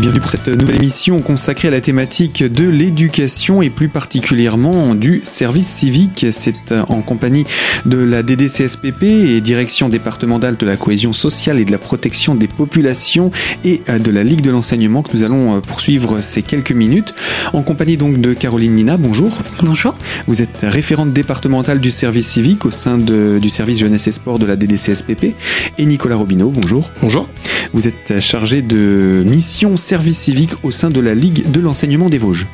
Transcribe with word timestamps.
bienvenue 0.00 0.20
pour 0.20 0.30
cette 0.30 0.48
nouvelle 0.48 0.76
émission 0.76 1.20
consacrée 1.20 1.68
à 1.68 1.70
la 1.70 1.82
thématique 1.82 2.42
de 2.42 2.66
l'éducation 2.66 3.60
et 3.60 3.68
plus 3.68 3.90
particulièrement 3.90 4.94
du 4.94 5.20
service 5.24 5.68
civique. 5.68 6.26
C'est 6.30 6.72
en 6.72 7.02
compagnie 7.02 7.44
de 7.84 7.98
la 7.98 8.22
DDCSPP 8.22 9.02
et 9.02 9.40
direction 9.42 9.90
départementale 9.90 10.56
de 10.56 10.64
la 10.64 10.78
cohésion 10.78 11.12
sociale 11.12 11.60
et 11.60 11.66
de 11.66 11.70
la 11.70 11.76
protection 11.76 12.34
des 12.34 12.48
populations 12.48 13.30
et 13.62 13.82
de 13.88 14.10
la 14.10 14.22
Ligue 14.22 14.40
de 14.40 14.50
l'enseignement 14.50 15.02
que 15.02 15.14
nous 15.14 15.22
allons 15.22 15.60
poursuivre 15.60 16.22
ces 16.22 16.40
quelques 16.40 16.72
minutes. 16.72 17.14
En 17.52 17.62
compagnie 17.62 17.98
donc 17.98 18.18
de 18.22 18.32
Caroline 18.32 18.76
Nina, 18.76 18.96
bonjour. 18.96 19.36
Bonjour. 19.62 19.94
Vous 20.26 20.40
êtes 20.40 20.60
référente 20.62 21.12
départementale 21.12 21.78
du 21.78 21.90
service 21.90 22.26
civique 22.26 22.64
au 22.64 22.70
sein 22.70 22.96
de, 22.96 23.38
du 23.38 23.50
service 23.50 23.78
jeunesse 23.78 24.06
et 24.06 24.12
sport 24.12 24.38
de 24.38 24.46
la 24.46 24.56
DDCSPP 24.56 25.34
et 25.76 25.84
Nicolas 25.84 26.16
Robineau, 26.16 26.48
bonjour. 26.48 26.90
Bonjour. 27.02 27.28
Vous 27.72 27.86
êtes 27.86 28.18
chargé 28.18 28.62
de 28.62 29.22
mission 29.26 29.76
service 29.90 30.18
civique 30.18 30.52
au 30.62 30.70
sein 30.70 30.88
de 30.88 31.00
la 31.00 31.16
Ligue 31.16 31.50
de 31.50 31.58
l'enseignement 31.58 32.08
des 32.08 32.18
Vosges. 32.18 32.46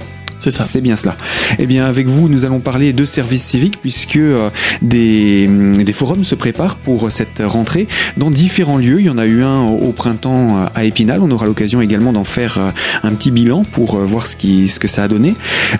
C'est 0.47 0.53
ça. 0.53 0.65
C'est 0.65 0.81
bien 0.81 0.95
cela. 0.95 1.17
Eh 1.59 1.67
bien, 1.67 1.87
avec 1.87 2.07
vous, 2.07 2.29
nous 2.29 2.45
allons 2.45 2.61
parler 2.61 2.93
de 2.93 3.05
service 3.05 3.43
civique 3.43 3.81
puisque 3.81 4.15
euh, 4.15 4.49
des, 4.81 5.49
des 5.49 5.93
forums 5.93 6.23
se 6.23 6.37
préparent 6.37 6.77
pour 6.77 7.11
cette 7.11 7.43
rentrée 7.45 7.89
dans 8.17 8.31
différents 8.31 8.77
lieux. 8.79 9.01
Il 9.01 9.07
y 9.07 9.11
en 9.11 9.19
a 9.19 9.27
eu 9.27 9.43
un 9.43 9.63
au 9.63 9.91
printemps 9.91 10.59
euh, 10.59 10.67
à 10.77 10.85
Épinal. 10.85 11.21
On 11.21 11.33
aura 11.33 11.47
l'occasion 11.47 11.81
également 11.81 12.13
d'en 12.13 12.23
faire 12.23 12.59
euh, 12.59 12.71
un 13.03 13.11
petit 13.15 13.33
bilan 13.33 13.65
pour 13.65 13.97
voir 13.97 14.29
ce, 14.29 14.37
qui, 14.37 14.69
ce 14.69 14.79
que 14.79 14.87
ça 14.87 15.03
a 15.03 15.09
donné. 15.09 15.35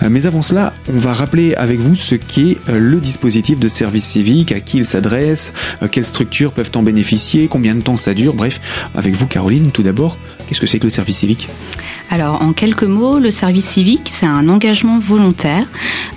Mais 0.09 0.25
avant 0.25 0.41
cela, 0.41 0.73
on 0.93 0.97
va 0.97 1.13
rappeler 1.13 1.55
avec 1.55 1.79
vous 1.79 1.95
ce 1.95 2.15
qu'est 2.15 2.57
le 2.67 2.97
dispositif 2.97 3.59
de 3.59 3.69
service 3.69 4.03
civique, 4.03 4.51
à 4.51 4.59
qui 4.59 4.79
il 4.79 4.85
s'adresse, 4.85 5.53
quelles 5.91 6.05
structures 6.05 6.51
peuvent 6.51 6.71
en 6.75 6.83
bénéficier, 6.83 7.47
combien 7.47 7.73
de 7.73 7.81
temps 7.81 7.95
ça 7.95 8.13
dure. 8.13 8.35
Bref, 8.35 8.59
avec 8.95 9.15
vous, 9.15 9.27
Caroline, 9.27 9.71
tout 9.71 9.83
d'abord, 9.83 10.17
qu'est-ce 10.47 10.59
que 10.59 10.67
c'est 10.67 10.79
que 10.79 10.83
le 10.83 10.89
service 10.89 11.19
civique? 11.19 11.47
Alors, 12.09 12.41
en 12.41 12.53
quelques 12.53 12.83
mots, 12.83 13.19
le 13.19 13.31
service 13.31 13.65
civique, 13.65 14.09
c'est 14.11 14.25
un 14.25 14.47
engagement 14.57 14.97
volontaire 14.97 15.67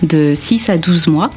de 0.03 0.33
6 0.35 0.71
à 0.71 0.79
12 0.79 1.09
mois 1.09 1.31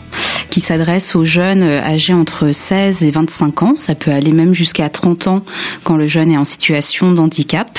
qui 0.50 0.62
s'adresse 0.62 1.16
aux 1.16 1.26
jeunes 1.26 1.64
âgés 1.64 2.14
entre 2.14 2.52
16 2.52 3.04
et 3.04 3.12
25 3.12 3.64
ans. 3.64 3.74
Ça 3.78 3.94
peut 3.94 4.12
aller 4.12 4.32
même 4.32 4.54
jusqu'à 4.54 4.88
30 4.88 5.28
ans 5.28 5.42
quand 5.84 5.98
le 5.98 6.08
jeune 6.08 6.32
est 6.32 6.38
en 6.38 6.46
situation 6.46 7.12
d'handicap. 7.12 7.78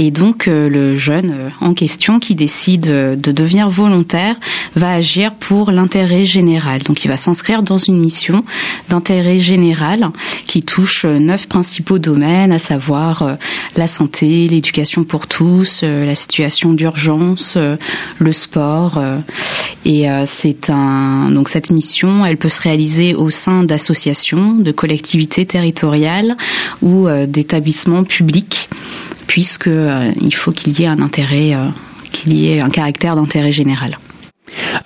Et 0.00 0.12
donc 0.12 0.46
le 0.46 0.96
jeune 0.96 1.50
en 1.60 1.74
question 1.74 2.20
qui 2.20 2.36
décide 2.36 2.82
de 2.86 3.32
devenir 3.32 3.68
volontaire 3.68 4.36
va 4.76 4.92
agir 4.92 5.34
pour 5.34 5.72
l'intérêt 5.72 6.24
général. 6.24 6.84
Donc 6.84 7.04
il 7.04 7.08
va 7.08 7.16
s'inscrire 7.16 7.64
dans 7.64 7.78
une 7.78 7.98
mission 7.98 8.44
d'intérêt 8.88 9.40
général 9.40 10.08
qui 10.46 10.62
touche 10.62 11.04
neuf 11.04 11.48
principaux 11.48 11.98
domaines, 11.98 12.52
à 12.52 12.60
savoir 12.60 13.38
la 13.76 13.88
santé, 13.88 14.46
l'éducation 14.46 15.02
pour 15.02 15.26
tous, 15.26 15.82
la 15.82 16.14
situation 16.14 16.72
d'urgence, 16.72 17.58
le 18.18 18.32
sport. 18.32 19.02
Et 19.84 20.06
c'est 20.26 20.70
un 20.70 21.28
donc 21.28 21.48
cette 21.48 21.72
mission, 21.72 22.24
elle 22.24 22.36
peut 22.36 22.48
se 22.48 22.60
réaliser 22.60 23.16
au 23.16 23.30
sein 23.30 23.64
d'associations, 23.64 24.54
de 24.54 24.70
collectivités 24.70 25.44
territoriales 25.44 26.36
ou 26.82 27.08
d'établissements 27.26 28.04
publics 28.04 28.68
puisque 29.28 29.68
euh, 29.68 30.10
faut 30.32 30.50
qu'il 30.50 30.80
y 30.80 30.82
ait 30.82 30.88
un 30.88 31.00
intérêt, 31.00 31.54
euh, 31.54 31.64
qu'il 32.10 32.32
y 32.32 32.50
ait 32.50 32.60
un 32.60 32.70
caractère 32.70 33.14
d'intérêt 33.14 33.52
général. 33.52 33.96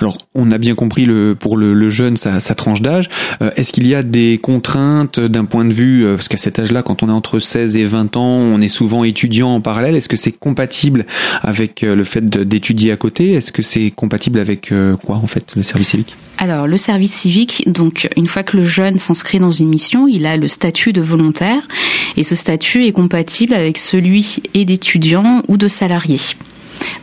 Alors, 0.01 0.17
on 0.35 0.51
a 0.51 0.59
bien 0.59 0.75
compris 0.75 1.05
le, 1.05 1.35
pour 1.35 1.57
le, 1.57 1.91
jeune 1.91 2.17
sa, 2.17 2.41
tranche 2.55 2.83
d'âge. 2.83 3.09
Euh, 3.41 3.51
Est-ce 3.57 3.73
qu'il 3.73 3.87
y 3.87 3.95
a 3.95 4.03
des 4.03 4.39
contraintes 4.43 5.21
d'un 5.21 5.45
point 5.45 5.65
de 5.65 5.73
vue, 5.73 6.05
parce 6.17 6.29
qu'à 6.29 6.37
cet 6.37 6.59
âge-là, 6.59 6.83
quand 6.83 7.03
on 7.03 7.09
est 7.09 7.13
entre 7.13 7.39
16 7.39 7.77
et 7.77 7.85
20 7.85 8.17
ans, 8.17 8.39
on 8.39 8.61
est 8.61 8.69
souvent 8.69 9.05
étudiant 9.05 9.55
en 9.55 9.61
parallèle. 9.61 9.95
Est-ce 9.97 10.09
que 10.09 10.17
c'est 10.17 10.33
compatible 10.33 11.07
avec 11.43 11.83
le 11.83 12.05
fait 12.05 12.25
d'étudier 12.25 12.93
à 12.93 12.97
côté? 12.97 13.33
Est-ce 13.33 13.53
que 13.53 13.63
c'est 13.63 13.91
compatible 13.91 14.39
avec 14.39 14.73
quoi, 15.05 15.17
en 15.17 15.27
fait, 15.27 15.55
le 15.57 15.63
service 15.63 15.89
civique? 15.89 16.17
Alors, 16.39 16.67
le 16.67 16.77
service 16.77 17.13
civique, 17.13 17.63
donc 17.67 18.09
une 18.17 18.27
fois 18.27 18.43
que 18.43 18.57
le 18.57 18.65
jeune 18.65 18.99
s'inscrit 18.99 19.39
dans 19.39 19.51
une 19.51 19.69
mission, 19.69 20.09
il 20.09 20.27
a 20.27 20.37
le 20.37 20.49
statut 20.49 20.93
de 20.93 21.01
volontaire 21.01 21.69
et 22.17 22.23
ce 22.23 22.35
statut 22.35 22.85
est 22.85 22.93
compatible 22.93 23.55
avec 23.55 23.79
celui 23.79 24.43
d'étudiant 24.55 25.43
ou 25.49 25.57
de 25.57 25.69
salarié. 25.69 26.19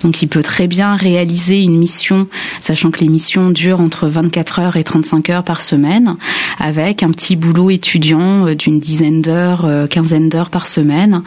Donc 0.03 0.22
il 0.22 0.28
peut 0.28 0.44
très 0.44 0.67
bien 0.67 0.95
réaliser 0.95 1.59
une 1.59 1.78
mission, 1.78 2.28
sachant 2.62 2.91
que 2.91 3.00
les 3.00 3.09
missions 3.09 3.50
durent 3.50 3.81
entre 3.81 4.07
24 4.07 4.59
heures 4.59 4.75
et 4.75 4.84
35 4.84 5.29
heures 5.29 5.44
par 5.44 5.62
semaine, 5.62 6.16
avec 6.59 7.03
un 7.03 7.12
petit 7.12 7.35
boulot 7.35 7.69
étudiant 7.69 8.53
d'une 8.53 8.79
dizaine 8.79 9.22
d'heures, 9.22 9.67
quinzaine 9.90 10.29
d'heures 10.29 10.50
par 10.50 10.66
semaine, 10.66 11.23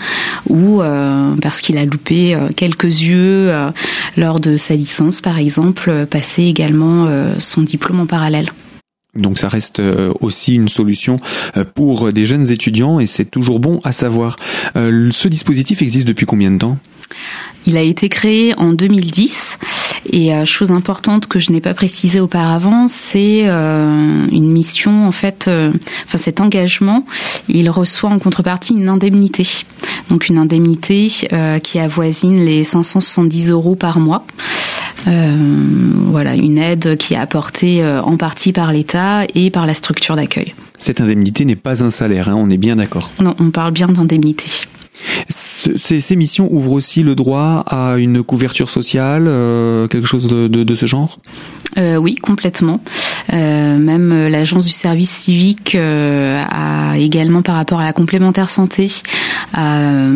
ou 0.49 0.83
euh, 0.83 1.35
parce 1.41 1.61
qu'il 1.61 1.79
a 1.79 1.85
loupé 1.85 2.37
quelques 2.57 2.85
yeux 2.85 3.51
euh, 3.51 3.71
lors 4.17 4.41
de 4.41 4.57
sa 4.57 4.75
licence, 4.75 5.21
par 5.21 5.39
exemple, 5.39 6.07
passer 6.07 6.45
également 6.45 7.07
euh, 7.07 7.35
son 7.39 7.63
diplôme 7.63 8.01
en 8.01 8.07
parallèle. 8.07 8.51
Donc 9.15 9.39
ça 9.39 9.49
reste 9.49 9.83
aussi 10.21 10.55
une 10.55 10.69
solution 10.69 11.19
pour 11.75 12.15
des 12.15 12.25
jeunes 12.25 12.51
étudiants 12.51 12.99
et 12.99 13.05
c'est 13.05 13.27
toujours 13.27 13.61
bon 13.61 13.79
à 13.85 13.93
savoir. 13.93 14.37
Ce 14.75 15.29
dispositif 15.29 15.83
existe 15.83 16.07
depuis 16.07 16.25
combien 16.25 16.51
de 16.51 16.57
temps? 16.57 16.79
Il 17.67 17.77
a 17.77 17.83
été 17.83 18.09
créé 18.09 18.55
en 18.59 18.73
2010 18.73 19.59
et 20.11 20.35
euh, 20.35 20.45
chose 20.45 20.71
importante 20.73 21.27
que 21.27 21.39
je 21.39 21.53
n'ai 21.53 21.61
pas 21.61 21.75
précisé 21.75 22.21
auparavant, 22.21 22.89
c'est 22.89 23.43
euh, 23.45 24.27
une 24.31 24.51
mission 24.51 25.07
en 25.07 25.13
fait, 25.13 25.47
euh, 25.49 25.73
enfin 26.05 26.19
cet 26.19 26.41
engagement, 26.41 27.05
il 27.49 27.71
reçoit 27.71 28.11
en 28.11 28.19
contrepartie 28.19 28.75
une 28.75 28.89
indemnité, 28.89 29.47
donc 30.11 30.29
une 30.29 30.39
indemnité 30.39 31.11
qui 31.63 31.79
avoisine 31.79 32.45
les 32.45 32.65
570 32.65 33.51
euros 33.51 33.75
par 33.75 33.99
mois. 34.01 34.25
voilà, 35.07 36.35
une 36.35 36.59
aide 36.59 36.97
qui 36.97 37.15
est 37.15 37.19
apportée 37.19 37.85
en 37.85 38.17
partie 38.17 38.53
par 38.53 38.73
l'État 38.73 39.25
et 39.35 39.51
par 39.51 39.67
la 39.67 39.75
structure 39.75 40.17
d'accueil. 40.17 40.55
Cette 40.79 41.01
indemnité 41.01 41.45
n'est 41.45 41.57
pas 41.57 41.83
un 41.83 41.91
salaire, 41.91 42.29
hein, 42.29 42.35
on 42.37 42.51
est 42.51 42.57
bien 42.57 42.77
d'accord. 42.77 43.11
Non, 43.21 43.35
on 43.39 43.51
parle 43.51 43.73
bien 43.73 43.89
d'indemnité. 43.89 44.47
Ces, 45.29 46.17
missions 46.17 46.49
ouvrent 46.53 46.73
aussi 46.73 47.03
le 47.03 47.15
droit 47.15 47.65
à 47.67 47.97
une 47.97 48.23
couverture 48.23 48.69
sociale, 48.69 49.25
euh, 49.27 49.89
quelque 49.89 50.07
chose 50.07 50.29
de, 50.29 50.75
ce 50.75 50.87
genre? 50.87 51.19
Euh, 51.79 51.97
Oui, 51.97 52.17
complètement. 52.17 52.81
Euh, 53.33 53.79
même 53.79 54.29
l'agence 54.29 54.65
du 54.65 54.71
service 54.71 55.11
civique 55.11 55.77
a 55.77 56.99
également, 56.99 57.43
par 57.43 57.55
rapport 57.57 57.81
à 57.81 57.85
la 57.85 57.93
complémentaire 57.93 58.51
santé, 58.51 58.91
a, 59.55 60.09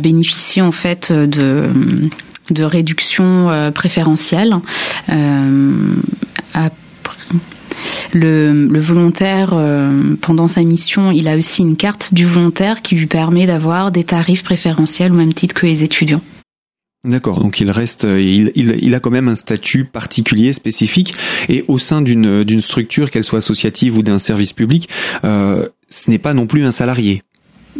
bénéficié 0.00 0.62
en 0.62 0.72
fait 0.72 1.12
de 1.12 1.64
de 2.50 2.64
réduction 2.64 3.70
préférentielle. 3.72 4.56
À 5.08 6.70
le, 8.14 8.66
le 8.66 8.80
volontaire, 8.80 9.50
euh, 9.52 10.14
pendant 10.20 10.46
sa 10.46 10.62
mission, 10.62 11.10
il 11.10 11.28
a 11.28 11.36
aussi 11.36 11.62
une 11.62 11.76
carte 11.76 12.12
du 12.12 12.24
volontaire 12.24 12.82
qui 12.82 12.94
lui 12.94 13.06
permet 13.06 13.46
d'avoir 13.46 13.90
des 13.90 14.04
tarifs 14.04 14.42
préférentiels 14.42 15.12
au 15.12 15.16
même 15.16 15.34
titre 15.34 15.54
que 15.54 15.66
les 15.66 15.84
étudiants. 15.84 16.22
D'accord, 17.04 17.40
donc 17.40 17.58
il 17.60 17.68
reste, 17.70 18.04
il, 18.04 18.52
il, 18.54 18.78
il, 18.80 18.94
a 18.94 19.00
quand 19.00 19.10
même 19.10 19.26
un 19.26 19.34
statut 19.34 19.84
particulier, 19.84 20.52
spécifique, 20.52 21.14
et 21.48 21.64
au 21.66 21.76
sein 21.76 22.00
d'une 22.00 22.44
d'une 22.44 22.60
structure, 22.60 23.10
qu'elle 23.10 23.24
soit 23.24 23.40
associative 23.40 23.98
ou 23.98 24.04
d'un 24.04 24.20
service 24.20 24.52
public, 24.52 24.88
euh, 25.24 25.68
ce 25.88 26.10
n'est 26.10 26.20
pas 26.20 26.32
non 26.32 26.46
plus 26.46 26.64
un 26.64 26.70
salarié. 26.70 27.22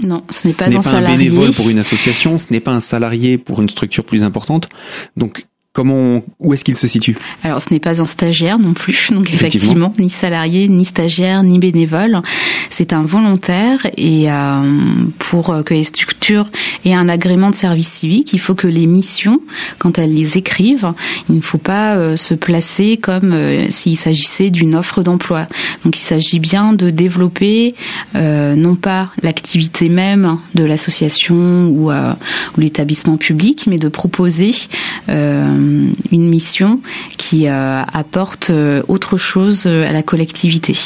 Non, 0.02 0.24
ce 0.30 0.48
n'est 0.48 0.54
pas, 0.54 0.70
ce 0.70 0.76
un, 0.76 0.76
pas 0.76 0.82
salarié. 0.82 1.14
un 1.14 1.18
bénévole 1.18 1.52
pour 1.52 1.70
une 1.70 1.78
association, 1.78 2.36
ce 2.38 2.46
n'est 2.50 2.60
pas 2.60 2.72
un 2.72 2.80
salarié 2.80 3.38
pour 3.38 3.62
une 3.62 3.68
structure 3.68 4.04
plus 4.04 4.24
importante. 4.24 4.68
Donc 5.16 5.44
Comment, 5.72 6.22
où 6.38 6.52
est-ce 6.52 6.64
qu'il 6.64 6.74
se 6.74 6.86
situe 6.86 7.16
Alors, 7.42 7.62
ce 7.62 7.72
n'est 7.72 7.80
pas 7.80 8.00
un 8.00 8.04
stagiaire 8.04 8.58
non 8.58 8.74
plus, 8.74 9.08
donc 9.10 9.32
effectivement, 9.32 9.86
effectivement 9.88 9.94
ni 9.98 10.10
salarié, 10.10 10.68
ni 10.68 10.84
stagiaire, 10.84 11.42
ni 11.42 11.58
bénévole. 11.58 12.20
C'est 12.68 12.92
un 12.92 13.02
volontaire 13.02 13.86
et 13.96 14.30
euh, 14.30 14.62
pour 15.18 15.54
que 15.64 15.74
les 15.74 15.84
structures 15.84 16.50
aient 16.84 16.94
un 16.94 17.08
agrément 17.08 17.50
de 17.50 17.54
service 17.54 17.88
civique, 17.88 18.32
il 18.32 18.40
faut 18.40 18.54
que 18.54 18.66
les 18.66 18.86
missions, 18.86 19.40
quand 19.78 19.98
elles 19.98 20.14
les 20.14 20.38
écrivent, 20.38 20.92
il 21.28 21.36
ne 21.36 21.40
faut 21.40 21.58
pas 21.58 21.96
euh, 21.96 22.16
se 22.16 22.34
placer 22.34 22.96
comme 22.96 23.32
euh, 23.32 23.66
s'il 23.70 23.96
s'agissait 23.96 24.50
d'une 24.50 24.74
offre 24.74 25.02
d'emploi. 25.02 25.46
Donc, 25.84 25.96
il 25.96 26.02
s'agit 26.02 26.38
bien 26.38 26.72
de 26.72 26.90
développer 26.90 27.74
euh, 28.14 28.54
non 28.54 28.76
pas 28.76 29.10
l'activité 29.22 29.88
même 29.88 30.38
de 30.54 30.64
l'association 30.64 31.66
ou, 31.66 31.90
ou 31.92 32.60
l'établissement 32.60 33.16
public, 33.16 33.66
mais 33.66 33.78
de 33.78 33.88
proposer 33.88 34.54
une 36.10 36.28
mission 36.28 36.80
qui 37.16 37.48
euh, 37.48 37.82
apporte 37.82 38.50
autre 38.88 39.16
chose 39.16 39.66
à 39.66 39.92
la 39.92 40.02
collectivité. 40.02 40.76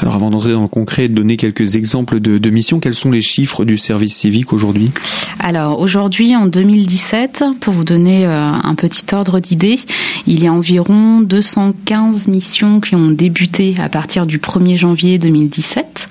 Alors 0.00 0.14
avant 0.14 0.30
d'entrer 0.30 0.52
dans 0.52 0.62
le 0.62 0.68
concret, 0.68 1.08
donner 1.08 1.36
quelques 1.36 1.76
exemples 1.76 2.18
de, 2.18 2.38
de, 2.38 2.50
missions, 2.50 2.80
quels 2.80 2.94
sont 2.94 3.10
les 3.10 3.20
chiffres 3.20 3.64
du 3.64 3.76
service 3.76 4.16
civique 4.16 4.52
aujourd'hui? 4.52 4.90
Alors 5.38 5.80
aujourd'hui, 5.80 6.34
en 6.34 6.46
2017, 6.46 7.44
pour 7.60 7.74
vous 7.74 7.84
donner 7.84 8.24
un 8.24 8.74
petit 8.74 9.04
ordre 9.14 9.38
d'idée, 9.38 9.78
il 10.26 10.42
y 10.42 10.46
a 10.46 10.52
environ 10.52 11.20
215 11.20 12.28
missions 12.28 12.80
qui 12.80 12.94
ont 12.94 13.10
débuté 13.10 13.76
à 13.78 13.90
partir 13.90 14.26
du 14.26 14.38
1er 14.38 14.76
janvier 14.76 15.18
2017. 15.18 16.08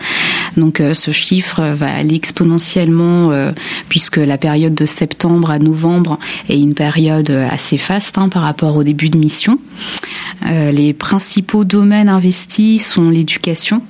Donc 0.58 0.82
ce 0.94 1.12
chiffre 1.12 1.62
va 1.62 1.94
aller 1.94 2.16
exponentiellement 2.16 3.32
puisque 3.90 4.18
la 4.18 4.38
période 4.38 4.74
de 4.74 4.86
septembre 4.86 5.52
à 5.52 5.60
novembre 5.60 6.20
est 6.50 6.58
une 6.58 6.76
période 6.76 7.30
assez 7.30 7.78
faste 7.78 8.18
hein, 8.18 8.30
par 8.30 8.44
rapport 8.44 8.76
au 8.76 8.84
début 8.84 9.10
de 9.10 9.18
mission. 9.18 9.60
les 10.44 10.94
principaux 10.94 11.66
domaines 11.66 12.10
investis 12.10 12.86
sont 12.86 13.10
l'éducation, 13.10 13.82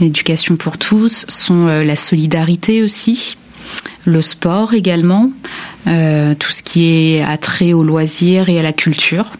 l'éducation 0.00 0.56
pour 0.56 0.78
tous, 0.78 1.24
sont 1.28 1.66
la 1.66 1.96
solidarité 1.96 2.82
aussi, 2.82 3.36
le 4.04 4.22
sport 4.22 4.74
également, 4.74 5.30
euh, 5.86 6.34
tout 6.34 6.52
ce 6.52 6.62
qui 6.62 6.86
est 6.86 7.22
attrait 7.22 7.72
au 7.72 7.82
loisir 7.82 8.48
et 8.48 8.58
à 8.58 8.62
la 8.62 8.72
culture. 8.72 9.32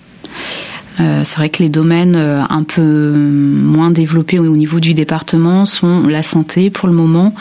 Euh, 1.00 1.22
c'est 1.24 1.36
vrai 1.36 1.48
que 1.50 1.62
les 1.62 1.68
domaines 1.68 2.16
euh, 2.16 2.42
un 2.48 2.62
peu 2.62 3.12
moins 3.12 3.90
développés 3.90 4.38
au 4.38 4.56
niveau 4.56 4.80
du 4.80 4.94
département 4.94 5.66
sont 5.66 6.06
la 6.06 6.22
santé 6.22 6.70
pour 6.70 6.88
le 6.88 6.94
moment, 6.94 7.34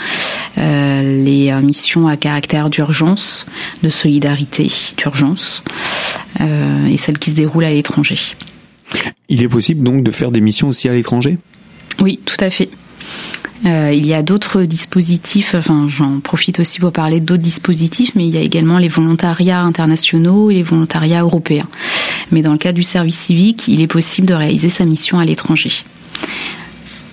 les 0.57 1.53
missions 1.61 2.07
à 2.07 2.17
caractère 2.17 2.69
d'urgence, 2.69 3.45
de 3.83 3.89
solidarité, 3.89 4.71
d'urgence, 4.97 5.63
et 6.39 6.97
celles 6.97 7.19
qui 7.19 7.31
se 7.31 7.35
déroulent 7.35 7.65
à 7.65 7.73
l'étranger. 7.73 8.17
Il 9.29 9.43
est 9.43 9.49
possible 9.49 9.83
donc 9.83 10.03
de 10.03 10.11
faire 10.11 10.31
des 10.31 10.41
missions 10.41 10.67
aussi 10.67 10.87
à 10.89 10.93
l'étranger? 10.93 11.37
Oui, 12.01 12.19
tout 12.25 12.37
à 12.39 12.49
fait. 12.49 12.69
Euh, 13.65 13.91
il 13.93 14.05
y 14.05 14.13
a 14.13 14.21
d'autres 14.21 14.63
dispositifs, 14.63 15.55
enfin 15.55 15.87
j'en 15.87 16.19
profite 16.19 16.59
aussi 16.59 16.79
pour 16.79 16.91
parler 16.91 17.19
d'autres 17.19 17.41
dispositifs, 17.41 18.11
mais 18.15 18.27
il 18.27 18.35
y 18.35 18.37
a 18.37 18.41
également 18.41 18.77
les 18.77 18.89
volontariats 18.89 19.61
internationaux 19.61 20.51
et 20.51 20.55
les 20.55 20.63
volontariats 20.63 21.21
européens. 21.21 21.67
Mais 22.31 22.42
dans 22.42 22.51
le 22.51 22.57
cas 22.57 22.72
du 22.72 22.83
service 22.83 23.18
civique, 23.18 23.68
il 23.68 23.81
est 23.81 23.88
possible 23.88 24.27
de 24.27 24.33
réaliser 24.33 24.69
sa 24.69 24.86
mission 24.86 25.19
à 25.19 25.25
l'étranger. 25.25 25.72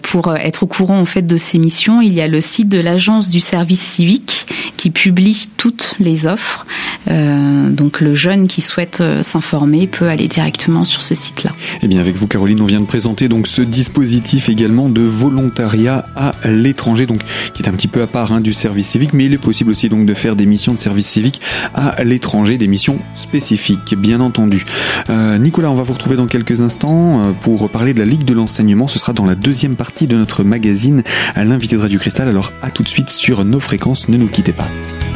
Pour 0.03 0.29
euh, 0.29 0.35
être 0.37 0.65
au 0.65 0.67
courant 0.67 0.99
en 0.99 1.05
fait 1.05 1.27
de 1.27 1.37
ces 1.37 1.59
missions, 1.59 2.01
il 2.01 2.13
y 2.13 2.21
a 2.21 2.29
le 2.29 2.41
site 2.41 2.69
de 2.69 2.81
l'agence 2.81 3.29
du 3.29 3.41
service 3.41 3.81
civique 3.81 4.47
qui 4.83 4.91
publie 4.91 5.49
toutes 5.59 5.95
les 6.01 6.27
offres. 6.27 6.67
Euh, 7.07 7.71
donc 7.71 8.01
le 8.01 8.17
jeune 8.17 8.49
qui 8.49 8.61
souhaite 8.61 9.01
euh, 9.01 9.23
s'informer 9.23 9.87
peut 9.87 10.09
aller 10.09 10.27
directement 10.27 10.85
sur 10.85 11.03
ce 11.03 11.15
site-là. 11.15 11.51
Et 11.75 11.79
eh 11.83 11.87
bien 11.87 12.01
avec 12.01 12.17
vous 12.17 12.27
Caroline, 12.27 12.61
on 12.61 12.67
vient 12.67 12.81
de 12.81 12.87
présenter 12.87 13.29
donc 13.29 13.47
ce 13.47 13.63
dispositif 13.63 14.49
également 14.49 14.89
de 14.89 15.03
volontariat 15.03 16.05
à 16.17 16.35
l'étranger, 16.47 17.07
donc 17.07 17.21
qui 17.55 17.63
est 17.63 17.69
un 17.69 17.75
petit 17.75 17.87
peu 17.87 18.03
à 18.03 18.09
part 18.09 18.33
hein, 18.33 18.41
du 18.41 18.53
service 18.53 18.89
civique, 18.89 19.13
mais 19.13 19.27
il 19.27 19.33
est 19.33 19.39
possible 19.39 19.71
aussi 19.71 19.89
donc 19.89 20.05
de 20.05 20.15
faire 20.15 20.35
des 20.35 20.47
missions 20.47 20.75
de 20.75 20.79
service 20.81 21.07
civique 21.07 21.41
à 21.77 22.03
l'étranger, 22.03 22.59
des 22.59 22.67
missions 22.67 22.99
spécifiques, 23.15 23.95
bien 23.97 24.21
entendu. 24.21 24.65
Nicolas, 25.09 25.71
on 25.71 25.75
va 25.75 25.85
vous 25.85 25.93
retrouver 25.93 26.17
dans 26.17 26.27
quelques 26.27 26.61
instants 26.61 27.35
pour 27.41 27.71
parler 27.71 27.95
de 27.95 28.01
la 28.01 28.07
Ligue 28.07 28.25
de 28.25 28.35
l'enseignement. 28.35 28.89
Ce 28.89 28.99
sera 28.99 29.13
dans 29.13 29.27
la 29.27 29.37
deuxième 29.37 29.77
partie 29.77 30.09
de 30.09 30.17
notre 30.17 30.43
magazine 30.43 31.05
à 31.37 31.45
l'invité 31.45 31.77
de 31.77 31.83
Radio 31.83 32.01
Cristal. 32.01 32.29
Alors 32.29 32.53
à 32.63 32.71
tout 32.71 32.83
de 32.83 32.89
suite 32.89 33.11
sur 33.11 33.45
nos 33.45 33.61
fréquences, 33.61 34.09
ne 34.09 34.17
nous 34.17 34.29
quittez 34.29 34.53
pas. 34.53 34.72
Bye. 34.73 35.12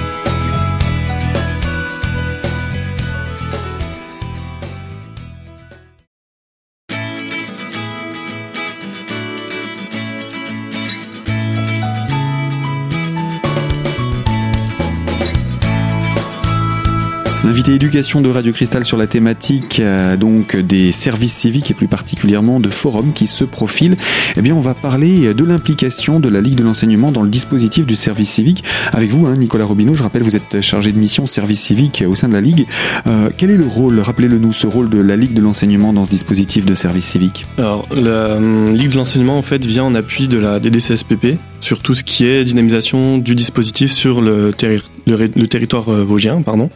Invité 17.56 17.72
éducation 17.72 18.20
de 18.20 18.28
Radio 18.28 18.52
Cristal 18.52 18.84
sur 18.84 18.98
la 18.98 19.06
thématique 19.06 19.80
euh, 19.80 20.18
donc 20.18 20.56
des 20.56 20.92
services 20.92 21.32
civiques 21.32 21.70
et 21.70 21.74
plus 21.74 21.88
particulièrement 21.88 22.60
de 22.60 22.68
forums 22.68 23.14
qui 23.14 23.26
se 23.26 23.44
profilent. 23.44 23.96
Eh 24.36 24.42
bien, 24.42 24.54
on 24.54 24.60
va 24.60 24.74
parler 24.74 25.32
de 25.32 25.42
l'implication 25.42 26.20
de 26.20 26.28
la 26.28 26.42
Ligue 26.42 26.56
de 26.56 26.62
l'enseignement 26.62 27.12
dans 27.12 27.22
le 27.22 27.30
dispositif 27.30 27.86
du 27.86 27.96
service 27.96 28.28
civique. 28.28 28.62
Avec 28.92 29.10
vous, 29.10 29.26
hein, 29.26 29.36
Nicolas 29.38 29.64
Robineau, 29.64 29.96
je 29.96 30.02
rappelle, 30.02 30.22
vous 30.22 30.36
êtes 30.36 30.60
chargé 30.60 30.92
de 30.92 30.98
mission 30.98 31.24
service 31.24 31.62
civique 31.62 32.04
au 32.06 32.14
sein 32.14 32.28
de 32.28 32.34
la 32.34 32.42
Ligue. 32.42 32.66
Euh, 33.06 33.30
quel 33.34 33.50
est 33.50 33.56
le 33.56 33.66
rôle, 33.66 34.00
rappelez-le 34.00 34.36
nous, 34.36 34.52
ce 34.52 34.66
rôle 34.66 34.90
de 34.90 35.00
la 35.00 35.16
Ligue 35.16 35.32
de 35.32 35.40
l'enseignement 35.40 35.94
dans 35.94 36.04
ce 36.04 36.10
dispositif 36.10 36.66
de 36.66 36.74
service 36.74 37.06
civique? 37.06 37.46
Alors, 37.56 37.86
la 37.90 38.36
euh, 38.36 38.74
Ligue 38.74 38.90
de 38.90 38.96
l'enseignement, 38.96 39.38
en 39.38 39.42
fait, 39.42 39.64
vient 39.64 39.84
en 39.84 39.94
appui 39.94 40.28
de 40.28 40.36
la 40.36 40.60
DDCSPP 40.60 41.38
sur 41.60 41.80
tout 41.80 41.94
ce 41.94 42.02
qui 42.02 42.26
est 42.26 42.44
dynamisation 42.44 43.18
du 43.18 43.34
dispositif 43.34 43.92
sur 43.92 44.20
le, 44.20 44.52
territoire 44.52 45.88
euh, 45.88 46.04
vosgien. 46.04 46.42
Pardon. 46.42 46.70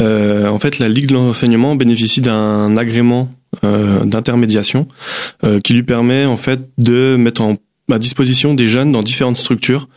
Euh, 0.00 0.48
en 0.48 0.58
fait, 0.58 0.78
la 0.78 0.88
Ligue 0.88 1.08
de 1.08 1.14
l'enseignement 1.14 1.76
bénéficie 1.76 2.20
d'un 2.20 2.76
agrément 2.76 3.32
euh, 3.64 4.04
d'intermédiation 4.04 4.88
qui 5.62 5.74
lui 5.74 5.82
permet 5.82 6.24
en 6.24 6.36
fait 6.36 6.60
de 6.78 7.16
mettre 7.16 7.44
à 7.90 7.98
disposition 7.98 8.54
des 8.54 8.66
jeunes 8.66 8.92
dans 8.92 9.02
différentes 9.02 9.36
structures 9.36 9.88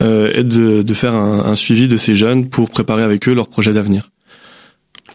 et 0.00 0.44
de, 0.44 0.94
faire 0.94 1.14
un, 1.14 1.54
suivi 1.56 1.88
de 1.88 1.96
ces 1.96 2.14
jeunes 2.14 2.50
pour 2.50 2.70
préparer 2.70 3.02
avec 3.02 3.26
eux 3.28 3.34
leurs 3.34 3.48
projets 3.48 3.72
d'avenir. 3.72 4.10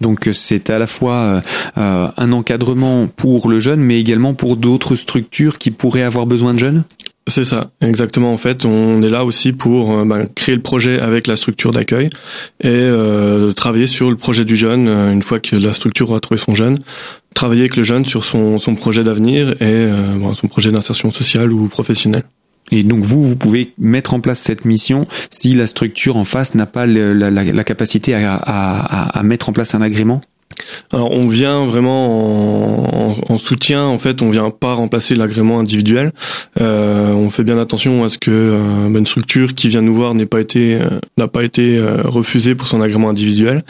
Donc 0.01 0.29
c'est 0.33 0.69
à 0.69 0.79
la 0.79 0.87
fois 0.87 1.41
euh, 1.77 2.07
un 2.17 2.31
encadrement 2.31 3.07
pour 3.07 3.49
le 3.49 3.59
jeune, 3.59 3.79
mais 3.79 3.99
également 3.99 4.33
pour 4.33 4.57
d'autres 4.57 4.95
structures 4.95 5.57
qui 5.57 5.71
pourraient 5.71 6.03
avoir 6.03 6.25
besoin 6.25 6.53
de 6.53 6.59
jeunes? 6.59 6.83
C'est 7.27 7.43
ça, 7.43 7.71
exactement. 7.81 8.31
En 8.31 8.37
fait, 8.37 8.65
on 8.65 9.01
est 9.01 9.09
là 9.09 9.25
aussi 9.25 9.51
pour 9.51 9.97
euh, 9.97 10.05
bah, 10.05 10.27
créer 10.35 10.53
le 10.53 10.61
projet 10.61 10.99
avec 10.99 11.25
la 11.25 11.35
structure 11.35 11.71
d'accueil 11.71 12.05
et 12.61 12.67
euh, 12.67 13.51
travailler 13.51 13.87
sur 13.87 14.11
le 14.11 14.15
projet 14.15 14.45
du 14.45 14.55
jeune 14.55 14.87
euh, 14.87 15.11
une 15.11 15.23
fois 15.23 15.39
que 15.39 15.55
la 15.55 15.73
structure 15.73 16.11
aura 16.11 16.19
trouvé 16.19 16.37
son 16.37 16.53
jeune. 16.53 16.77
Travailler 17.33 17.61
avec 17.61 17.77
le 17.77 17.83
jeune 17.83 18.05
sur 18.05 18.25
son, 18.25 18.59
projet 18.75 19.03
d'avenir 19.03 19.61
et 19.61 19.89
son 20.35 20.47
projet 20.47 20.71
d'insertion 20.71 21.11
sociale 21.11 21.51
ou 21.51 21.67
professionnelle. 21.67 22.23
Et 22.71 22.83
donc 22.83 22.99
vous, 22.99 23.21
vous 23.21 23.35
pouvez 23.35 23.73
mettre 23.77 24.13
en 24.13 24.21
place 24.21 24.39
cette 24.39 24.63
mission 24.63 25.03
si 25.31 25.53
la 25.53 25.67
structure 25.67 26.15
en 26.15 26.23
face 26.23 26.55
n'a 26.55 26.65
pas 26.65 26.87
la, 26.87 27.63
capacité 27.65 28.15
à 28.15 29.21
mettre 29.23 29.49
en 29.49 29.53
place 29.53 29.75
un 29.75 29.81
agrément? 29.81 30.21
Alors 30.93 31.11
on 31.11 31.27
vient 31.27 31.65
vraiment 31.65 33.09
en, 33.09 33.33
en, 33.33 33.37
soutien. 33.37 33.83
En 33.85 33.97
fait, 33.97 34.21
on 34.21 34.29
vient 34.29 34.49
pas 34.49 34.73
remplacer 34.73 35.15
l'agrément 35.15 35.59
individuel. 35.59 36.11
Euh, 36.61 37.11
on 37.11 37.29
fait 37.29 37.43
bien 37.43 37.57
attention 37.57 38.03
à 38.03 38.09
ce 38.09 38.17
que 38.17 38.31
euh, 38.31 38.97
une 38.97 39.05
structure 39.05 39.53
qui 39.53 39.67
vient 39.67 39.81
nous 39.81 39.93
voir 39.93 40.13
n'ait 40.13 40.25
pas 40.25 40.39
été 40.39 40.75
euh, 40.75 40.99
n'a 41.17 41.27
pas 41.27 41.43
été 41.43 41.79
refusée 42.03 42.55
pour 42.55 42.67
son 42.67 42.81
agrément 42.81 43.09
individuel. 43.09 43.63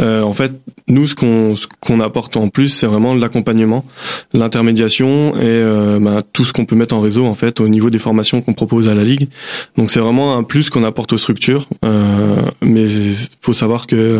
En 0.00 0.32
fait, 0.32 0.52
nous 0.88 1.06
ce 1.06 1.14
qu'on 1.14 1.54
ce 1.54 1.66
qu'on 1.80 2.00
apporte 2.00 2.36
en 2.36 2.48
plus, 2.48 2.68
c'est 2.68 2.86
vraiment 2.86 3.14
l'accompagnement, 3.14 3.84
l'intermédiation 4.32 5.34
et 5.36 5.62
ben, 6.00 6.22
tout 6.32 6.44
ce 6.44 6.52
qu'on 6.52 6.64
peut 6.64 6.76
mettre 6.76 6.94
en 6.94 7.00
réseau 7.00 7.24
en 7.24 7.34
fait 7.34 7.60
au 7.60 7.68
niveau 7.68 7.90
des 7.90 7.98
formations 7.98 8.42
qu'on 8.42 8.54
propose 8.54 8.88
à 8.88 8.94
la 8.94 9.04
ligue. 9.04 9.28
Donc 9.76 9.90
c'est 9.90 10.00
vraiment 10.00 10.36
un 10.36 10.42
plus 10.42 10.70
qu'on 10.70 10.84
apporte 10.84 11.12
aux 11.12 11.18
structures. 11.18 11.68
mais 12.62 12.86
faut 13.40 13.52
savoir 13.52 13.86
que 13.86 14.18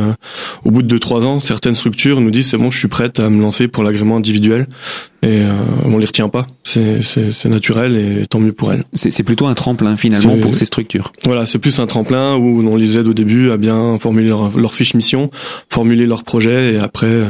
au 0.64 0.71
bout 0.71 0.83
de 0.83 0.88
deux 0.88 0.99
trois 0.99 1.26
ans, 1.26 1.41
certaines 1.41 1.75
structures 1.75 2.06
nous 2.15 2.31
disent 2.31 2.49
c'est 2.49 2.59
bon, 2.59 2.71
je 2.71 2.79
suis 2.79 2.89
prête 2.89 3.21
à 3.21 3.29
me 3.31 3.41
lancer 3.41 3.69
pour 3.69 3.83
l'agrément 3.83 4.17
individuel 4.17 4.67
et 5.23 5.41
euh, 5.43 5.51
on 5.85 5.99
les 5.99 6.07
retient 6.07 6.29
pas. 6.29 6.47
C'est 6.65 7.45
naturel 7.47 7.97
et 7.97 8.27
tant 8.27 8.39
mieux 8.39 8.53
pour 8.53 8.73
elles. 8.73 8.85
C'est 8.95 9.23
plutôt 9.23 9.47
un 9.47 9.55
tremplin 9.55 9.97
finalement 9.97 10.39
pour 10.39 10.55
ces 10.55 10.65
structures. 10.65 11.13
Voilà, 11.25 11.47
c'est 11.47 11.59
plus 11.59 11.79
un 11.79 11.87
tremplin 11.87 12.37
où 12.37 12.67
on 12.67 12.77
les 12.77 12.99
aide 12.99 13.07
au 13.07 13.15
début 13.15 13.51
à 13.51 13.57
bien 13.57 13.99
formuler 13.99 14.29
leur, 14.29 14.75
fiche 14.75 14.95
mission, 14.95 15.31
formuler 15.69 16.07
leur 16.07 16.25
projet 16.25 16.75
et 16.75 16.79
après. 16.79 17.07
Euh, 17.07 17.25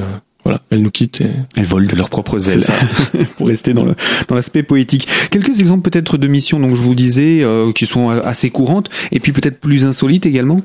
voilà, 0.44 0.60
elles 0.70 0.80
nous 0.80 0.92
quittent 0.92 1.22
et 1.22 1.30
elles 1.56 1.64
volent 1.64 1.88
de 1.90 1.96
leurs 1.96 2.08
propres 2.08 2.52
ailes. 2.52 2.60
Ça. 2.60 2.72
pour 3.36 3.48
rester 3.48 3.74
dans 3.74 3.84
le 3.84 3.96
dans 4.28 4.36
l'aspect 4.36 4.62
poétique. 4.62 5.08
Quelques 5.32 5.58
exemples 5.58 5.90
peut-être 5.90 6.18
de 6.18 6.28
missions 6.28 6.60
donc 6.60 6.76
je 6.76 6.82
vous 6.82 6.94
disais 6.94 7.42
euh, 7.42 7.72
qui 7.72 7.84
sont 7.84 8.10
assez 8.10 8.50
courantes 8.50 8.88
et 9.10 9.18
puis 9.18 9.32
peut-être 9.32 9.58
plus 9.58 9.84
insolites 9.84 10.24
également. 10.24 10.60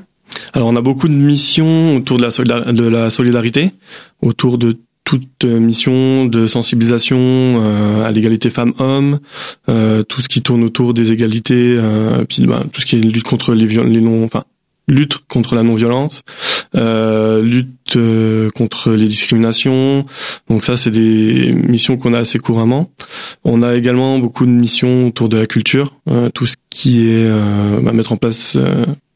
Alors 0.52 0.68
on 0.68 0.76
a 0.76 0.82
beaucoup 0.82 1.08
de 1.08 1.14
missions 1.14 1.96
autour 1.96 2.18
de 2.18 2.22
la, 2.22 2.72
de 2.72 2.84
la 2.84 3.10
solidarité, 3.10 3.72
autour 4.20 4.58
de 4.58 4.76
toute 5.04 5.44
mission 5.44 6.26
de 6.26 6.46
sensibilisation 6.46 7.18
euh, 7.18 8.04
à 8.04 8.10
l'égalité 8.10 8.50
femmes-hommes, 8.50 9.18
euh, 9.68 10.02
tout 10.02 10.20
ce 10.20 10.28
qui 10.28 10.42
tourne 10.42 10.62
autour 10.64 10.94
des 10.94 11.12
égalités, 11.12 11.76
euh, 11.76 12.24
puis 12.24 12.46
bah, 12.46 12.64
tout 12.72 12.80
ce 12.80 12.86
qui 12.86 12.96
est 12.96 13.00
lutte 13.00 13.24
contre 13.24 13.54
les, 13.54 13.66
les 13.66 14.00
non, 14.00 14.24
enfin 14.24 14.44
lutte 14.88 15.18
contre 15.28 15.54
la 15.54 15.62
non-violence, 15.62 16.22
lutte 16.74 17.98
contre 18.54 18.90
les 18.90 19.06
discriminations. 19.06 20.06
Donc 20.48 20.64
ça, 20.64 20.76
c'est 20.76 20.90
des 20.90 21.52
missions 21.52 21.96
qu'on 21.96 22.14
a 22.14 22.18
assez 22.18 22.40
couramment. 22.40 22.90
On 23.44 23.62
a 23.62 23.76
également 23.76 24.18
beaucoup 24.18 24.44
de 24.44 24.50
missions 24.50 25.06
autour 25.06 25.28
de 25.28 25.36
la 25.36 25.46
culture, 25.46 25.94
tout 26.34 26.46
ce 26.46 26.56
qui 26.68 27.08
est 27.08 27.30
bah, 27.80 27.92
mettre 27.92 28.12
en 28.12 28.16
place 28.16 28.58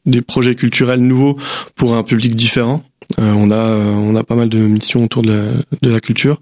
des 0.07 0.21
projets 0.21 0.55
culturels 0.55 1.01
nouveaux 1.01 1.37
pour 1.75 1.95
un 1.95 2.03
public 2.03 2.35
différent. 2.35 2.83
Euh, 3.19 3.31
on 3.35 3.51
a 3.51 3.77
on 3.77 4.15
a 4.15 4.23
pas 4.23 4.35
mal 4.35 4.49
de 4.49 4.57
missions 4.57 5.03
autour 5.03 5.21
de 5.21 5.31
la, 5.31 5.43
de 5.81 5.89
la 5.89 5.99
culture. 5.99 6.41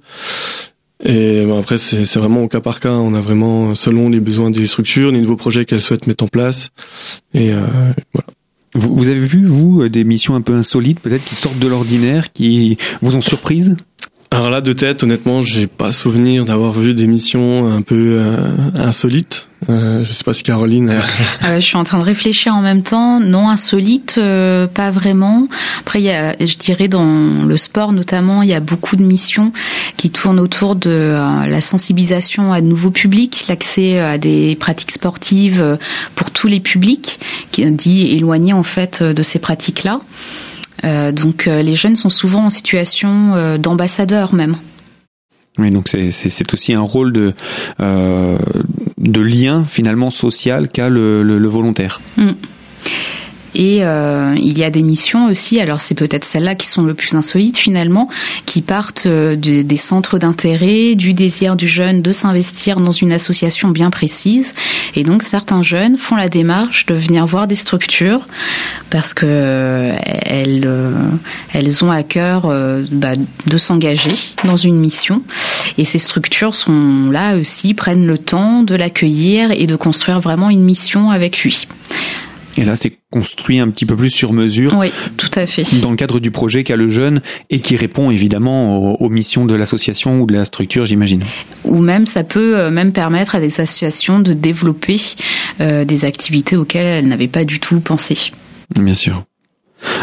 Et 1.04 1.46
bon, 1.46 1.60
après, 1.60 1.78
c'est 1.78 2.16
vraiment 2.16 2.44
au 2.44 2.48
cas 2.48 2.62
par 2.62 2.80
cas. 2.80 2.94
On 2.94 3.14
a 3.14 3.20
vraiment, 3.20 3.76
selon 3.76 4.10
les 4.10 4.20
besoins 4.20 4.50
des 4.50 4.66
structures, 4.66 5.12
les 5.12 5.20
nouveaux 5.20 5.36
projets 5.36 5.66
qu'elles 5.66 5.82
souhaitent 5.82 6.08
mettre 6.08 6.24
en 6.24 6.28
place. 6.28 6.70
Et 7.34 7.52
euh, 7.52 7.58
voilà. 8.14 8.28
Vous, 8.74 8.94
vous, 8.94 9.08
avez 9.08 9.20
vu, 9.20 9.46
vous, 9.46 9.88
des 9.88 10.04
missions 10.04 10.36
un 10.36 10.42
peu 10.42 10.54
insolites, 10.54 11.00
peut-être, 11.00 11.24
qui 11.24 11.36
sortent 11.36 11.60
de 11.60 11.68
l'ordinaire, 11.68 12.34
qui 12.34 12.78
vous 13.02 13.16
ont 13.16 13.22
surprise? 13.22 13.76
Alors 14.32 14.50
là, 14.50 14.62
de 14.62 14.74
tête, 14.74 15.04
honnêtement, 15.04 15.42
j'ai 15.42 15.68
pas 15.68 15.92
souvenir 15.92 16.44
d'avoir 16.44 16.74
vu 16.74 16.94
des 16.94 17.08
missions 17.08 17.72
un 17.72 17.82
peu 17.82 18.18
euh, 18.20 18.50
insolites. 18.74 19.45
Euh, 19.70 20.06
je 20.06 20.12
sais 20.12 20.24
pas 20.24 20.34
si 20.34 20.44
Caroline. 20.44 20.90
Euh, 20.90 21.00
je 21.56 21.60
suis 21.60 21.78
en 21.78 21.84
train 21.84 21.98
de 21.98 22.04
réfléchir 22.04 22.54
en 22.56 22.62
même 22.62 22.84
temps. 22.84 23.20
Non, 23.20 23.50
insolite, 23.50 24.16
euh, 24.18 24.68
pas 24.68 24.92
vraiment. 24.92 25.48
Après, 25.80 26.02
il 26.02 26.06
y 26.06 26.12
a, 26.12 26.36
je 26.40 26.58
dirais 26.58 26.88
dans 26.88 27.46
le 27.46 27.58
sport 27.58 27.92
notamment, 27.92 28.42
il 28.42 28.50
y 28.50 28.54
a 28.54 28.60
beaucoup 28.60 28.96
de 28.96 29.04
missions 29.04 29.52
qui 29.98 30.12
tournent 30.12 30.40
autour 30.40 30.76
de 30.76 30.90
euh, 30.92 31.48
la 31.48 31.62
sensibilisation 31.62 32.54
à 32.54 32.62
de 32.62 32.68
nouveaux 32.68 32.92
publics, 32.92 33.46
l'accès 33.48 34.00
à 34.00 34.18
des 34.18 34.56
pratiques 34.56 34.92
sportives 34.92 35.78
pour 36.16 36.32
tous 36.32 36.48
les 36.48 36.60
publics, 36.60 37.20
qui 37.52 37.66
dit 37.72 38.08
éloignés 38.08 38.54
en 38.54 38.64
fait 38.64 39.02
de 39.02 39.24
ces 39.24 39.40
pratiques-là. 39.40 40.00
donc, 41.12 41.46
les 41.46 41.76
jeunes 41.76 41.96
sont 41.96 42.10
souvent 42.10 42.46
en 42.46 42.50
situation 42.50 43.58
d'ambassadeur 43.58 44.34
même. 44.34 44.58
Oui, 45.58 45.72
donc 45.72 45.88
c'est 45.88 46.54
aussi 46.54 46.74
un 46.74 46.82
rôle 46.82 47.14
de 47.14 47.34
euh, 47.80 48.38
de 49.06 49.22
lien 49.22 49.64
finalement 49.66 50.10
social 50.10 50.68
qu'a 50.68 50.90
le, 50.90 51.24
le, 51.24 51.48
volontaire. 51.48 52.02
Mm. 52.18 52.32
Et 53.56 53.80
euh, 53.84 54.36
il 54.38 54.58
y 54.58 54.66
a 54.66 54.70
des 54.70 54.84
missions 54.84 55.28
aussi, 55.28 55.62
alors 55.62 55.80
c'est 55.80 55.96
peut-être 55.96 56.26
celles-là 56.26 56.56
qui 56.56 56.68
sont 56.68 56.84
le 56.84 56.94
plus 56.94 57.16
insolites 57.16 57.58
finalement, 57.58 58.10
qui 58.46 58.62
partent 58.62 59.06
euh, 59.06 59.36
des 59.36 59.78
centres 59.78 60.20
d'intérêt, 60.20 60.96
du 60.96 61.14
désir 61.14 61.56
du 61.56 61.68
jeune 61.68 62.02
de 62.02 62.12
s'investir 62.12 62.82
dans 62.82 62.92
une 62.92 63.14
association 63.14 63.70
bien 63.70 63.90
précise. 63.92 64.52
Et 64.96 65.04
donc 65.04 65.24
certains 65.24 65.64
jeunes 65.64 65.98
font 65.98 66.16
la 66.16 66.28
démarche 66.28 66.86
de 66.86 66.96
venir 66.96 67.26
voir 67.26 67.48
des 67.48 67.56
structures 67.56 68.26
parce 68.90 69.14
que 69.14 69.26
euh, 69.26 69.96
elles, 70.26 70.70
elles 71.54 71.84
ont 71.86 71.92
à 71.92 72.04
cœur 72.04 72.54
bah, 72.92 73.14
de 73.48 73.58
s'engager 73.58 74.14
dans 74.44 74.58
une 74.58 74.78
mission. 74.78 75.22
Et 75.78 75.86
ces 75.86 76.00
structures 76.00 76.56
sont 76.56 77.10
là 77.10 77.38
aussi, 77.38 77.74
prennent 77.74 78.06
le 78.06 78.18
temps 78.18 78.64
de 78.64 78.76
l'accueillir 78.76 79.52
et 79.52 79.66
de 79.66 79.76
construire 79.78 80.20
vraiment 80.20 80.50
une 80.50 80.64
mission 80.64 81.10
avec 81.10 81.40
lui. 81.40 81.68
Et 82.58 82.64
là, 82.64 82.76
c'est 82.76 82.94
construit 83.12 83.60
un 83.60 83.70
petit 83.70 83.86
peu 83.86 83.96
plus 83.96 84.10
sur 84.10 84.34
mesure. 84.34 84.76
Oui, 84.78 84.92
tout 85.18 85.32
à 85.36 85.46
fait. 85.46 85.66
Dans 85.82 85.90
le 85.90 85.96
cadre 85.96 86.20
du 86.20 86.32
projet 86.32 86.64
qu'a 86.64 86.76
le 86.76 86.90
jeune 86.90 87.22
et 87.50 87.60
qui 87.60 87.76
répond 87.76 88.12
évidemment 88.12 88.96
aux, 89.02 89.10
missions 89.10 89.46
de 89.46 89.56
l'association 89.56 90.22
ou 90.22 90.26
de 90.26 90.34
la 90.34 90.46
structure, 90.46 90.86
j'imagine. 90.86 91.24
Ou 91.64 91.82
même, 91.82 92.06
ça 92.06 92.24
peut 92.24 92.58
euh, 92.58 92.72
même 92.72 92.92
permettre 92.92 93.36
à 93.36 93.40
des 93.40 93.60
associations 93.60 94.20
de 94.20 94.34
développer 94.34 95.00
euh, 95.60 95.86
des 95.86 96.06
activités 96.06 96.56
auxquelles 96.56 96.88
elles 96.88 97.08
n'avaient 97.08 97.28
pas 97.28 97.46
du 97.46 97.60
tout 97.60 97.80
pensé. 97.80 98.32
Bien 98.76 98.96
sûr. 98.96 99.24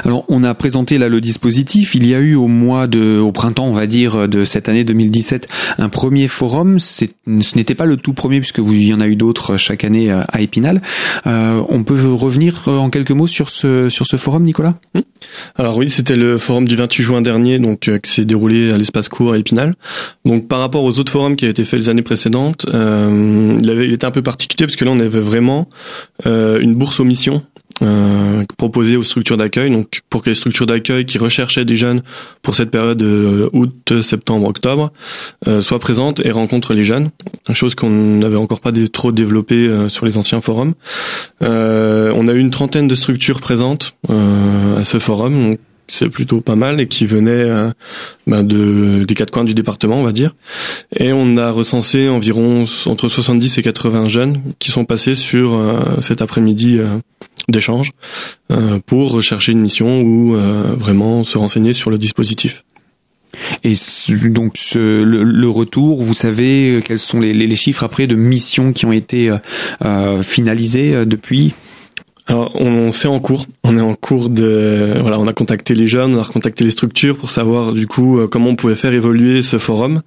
Alors, 0.05 0.25
on 0.29 0.45
a 0.45 0.55
présenté 0.55 0.99
là 0.99 1.09
le 1.09 1.21
dispositif. 1.21 1.95
Il 1.95 2.07
y 2.07 2.15
a 2.15 2.19
eu 2.19 2.35
au 2.35 2.49
mois 2.49 2.87
de, 2.87 3.19
au 3.19 3.33
printemps, 3.33 3.67
on 3.67 3.73
va 3.73 3.87
dire, 3.87 4.29
de 4.29 4.45
cette 4.45 4.69
année 4.69 4.85
2017, 4.85 5.49
un 5.79 5.89
premier 5.89 6.29
forum. 6.29 6.79
Ce 6.79 7.07
n'était 7.27 7.75
pas 7.75 7.87
le 7.87 7.97
tout 7.97 8.13
premier 8.13 8.41
puisque 8.41 8.59
vous, 8.59 8.75
y 8.75 8.95
en 8.95 9.01
a 9.01 9.07
eu 9.07 9.17
d'autres 9.17 9.57
chaque 9.57 9.85
année 9.85 10.11
euh, 10.11 10.21
à 10.29 10.41
Épinal. 10.41 10.81
Euh, 11.27 11.63
on 11.69 11.85
peut 11.85 12.13
revenir 12.13 12.69
euh, 12.69 12.77
en 12.77 12.91
quelques 12.91 13.11
mots 13.11 13.27
sur 13.27 13.49
ce 13.49 13.89
sur 13.89 14.07
ce 14.07 14.17
forum, 14.17 14.45
Nicolas? 14.45 14.75
Mmh. 14.95 15.01
Alors 15.57 15.77
oui, 15.77 15.89
c'était 15.89 16.17
le 16.17 16.39
forum 16.39 16.67
du 16.67 16.77
28 16.77 17.03
juin 17.03 17.23
dernier, 17.23 17.59
donc 17.59 17.91
qui 18.03 18.11
s'est 18.11 18.25
déroulé 18.25 18.73
à 18.73 18.77
l'espace 18.77 19.09
court 19.09 19.33
à 19.33 19.39
Épinal. 19.39 19.75
Donc 20.25 20.49
par 20.49 20.59
rapport 20.59 20.85
aux 20.85 20.99
autres 20.99 21.13
forums 21.13 21.37
qui 21.37 21.45
avaient 21.45 21.53
été 21.53 21.65
faits 21.65 21.79
les 21.79 21.89
années 21.89 22.03
précédentes, 22.03 22.67
il, 22.69 23.71
avait, 23.71 23.87
il 23.87 23.93
était 23.93 24.07
un 24.07 24.11
peu 24.11 24.23
particulier 24.23 24.67
parce 24.67 24.77
que 24.77 24.85
là 24.85 24.91
on 24.91 25.01
avait 25.01 25.21
vraiment 25.21 25.69
une 26.25 26.75
bourse 26.75 27.01
aux 27.01 27.05
missions 27.05 27.43
euh, 27.83 28.45
proposé 28.59 28.97
aux 28.97 29.03
structures 29.03 29.37
d'accueil, 29.37 29.71
donc 29.71 30.03
pour 30.11 30.23
que 30.23 30.31
les 30.31 30.35
structures 30.35 30.67
d'accueil 30.67 31.05
qui 31.05 31.19
recherchaient 31.19 31.65
des 31.65 31.75
jeunes 31.75 32.03
pour 32.43 32.55
cette 32.55 32.71
période 32.71 32.99
de 32.99 33.49
août, 33.53 34.01
septembre, 34.03 34.47
octobre 34.47 34.93
euh, 35.47 35.61
soient 35.61 35.79
présentes 35.79 36.21
et 36.25 36.31
rencontrent 36.31 36.75
les 36.75 36.85
jeunes, 36.85 37.11
chose 37.53 37.75
qu'on 37.75 37.91
n'avait 37.91 38.37
encore 38.37 38.61
pas 38.61 38.73
trop 38.93 39.13
développée 39.13 39.67
euh, 39.67 39.89
sur 39.89 40.07
les 40.07 40.19
anciens 40.19 40.41
forums. 40.41 40.75
Euh, 41.43 42.13
on 42.15 42.29
a 42.29 42.33
eu 42.33 42.39
une 42.39 42.51
trentaine 42.51 42.89
de 42.89 42.95
structures 42.95 43.41
présentes 43.41 43.95
euh, 44.11 44.81
à 44.81 44.85
ce 44.85 44.99
forum, 44.99 45.51
donc 45.51 45.61
c'est 45.93 46.09
plutôt 46.09 46.41
pas 46.41 46.57
mal 46.57 46.81
et 46.81 46.89
qui 46.89 47.07
venait 47.07 47.31
euh, 47.31 47.71
ben 48.27 48.43
de 48.43 49.05
des 49.05 49.15
quatre 49.15 49.31
coins 49.31 49.45
du 49.45 49.55
département 49.55 49.97
on 49.97 50.05
va 50.05 50.13
dire. 50.13 50.35
Et 50.97 51.13
on 51.13 51.37
a 51.37 51.51
recensé 51.51 52.09
environ 52.09 52.65
entre 52.87 53.09
70 53.09 53.59
et 53.59 53.63
80 53.63 54.09
jeunes 54.09 54.43
qui 54.59 54.71
sont 54.71 54.85
passés 54.85 55.15
sur 55.15 55.55
euh, 55.55 56.01
cet 56.01 56.23
après-midi 56.23 56.79
euh, 56.79 56.99
d'échange 57.49 57.91
pour 58.87 59.13
rechercher 59.13 59.53
une 59.53 59.61
mission 59.61 60.01
ou 60.03 60.37
vraiment 60.77 61.25
se 61.25 61.39
renseigner 61.39 61.73
sur 61.73 61.91
le 61.91 61.99
dispositif. 61.99 62.65
Et 63.65 63.75
donc 64.29 64.57
ce, 64.57 65.03
le, 65.03 65.49
retour, 65.49 66.03
vous 66.03 66.15
savez 66.15 66.83
quels 66.85 66.99
sont 66.99 67.21
les, 67.21 67.33
les, 67.33 67.57
chiffres 67.57 67.83
après 67.83 68.07
de 68.07 68.15
missions 68.15 68.73
qui 68.73 68.87
ont 68.87 68.93
été 68.93 69.35
finalisées 70.23 71.07
depuis? 71.07 71.55
Alors, 72.29 72.53
on, 72.55 72.93
c'est 72.93 73.09
en 73.09 73.19
cours. 73.19 73.47
On 73.65 73.77
est 73.77 73.81
en 73.81 73.95
cours 73.95 74.31
de, 74.31 74.95
voilà, 75.01 75.19
on 75.19 75.27
a 75.27 75.33
contacté 75.33 75.75
les 75.75 75.89
jeunes, 75.89 76.15
on 76.15 76.19
a 76.19 76.23
recontacté 76.23 76.65
les 76.65 76.71
structures 76.71 77.17
pour 77.17 77.31
savoir 77.31 77.73
du 77.73 77.87
coup 77.87 78.19
euh, 78.19 78.29
comment 78.29 78.51
on 78.51 78.57
pouvait 78.57 78.77
faire 78.77 78.93
évoluer 78.93 79.43
ce 79.43 79.59
forum. 79.59 80.03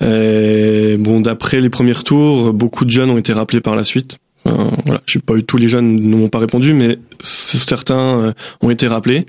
Et, 0.00 0.96
bon, 0.98 1.20
d'après 1.20 1.60
les 1.60 1.70
premiers 1.70 1.92
retours, 1.92 2.52
beaucoup 2.52 2.84
de 2.84 2.90
jeunes 2.90 3.10
ont 3.10 3.18
été 3.18 3.32
rappelés 3.32 3.60
par 3.60 3.74
la 3.74 3.82
suite. 3.82 4.18
Enfin, 4.46 4.70
voilà, 4.86 5.02
j'ai 5.06 5.18
pas 5.18 5.34
eu 5.34 5.42
tous 5.42 5.56
les 5.56 5.68
jeunes 5.68 5.96
ne 5.96 6.16
m'ont 6.16 6.28
pas 6.28 6.38
répondu, 6.38 6.72
mais 6.72 6.98
certains 7.22 8.20
euh, 8.20 8.32
ont 8.60 8.70
été 8.70 8.86
rappelés. 8.86 9.24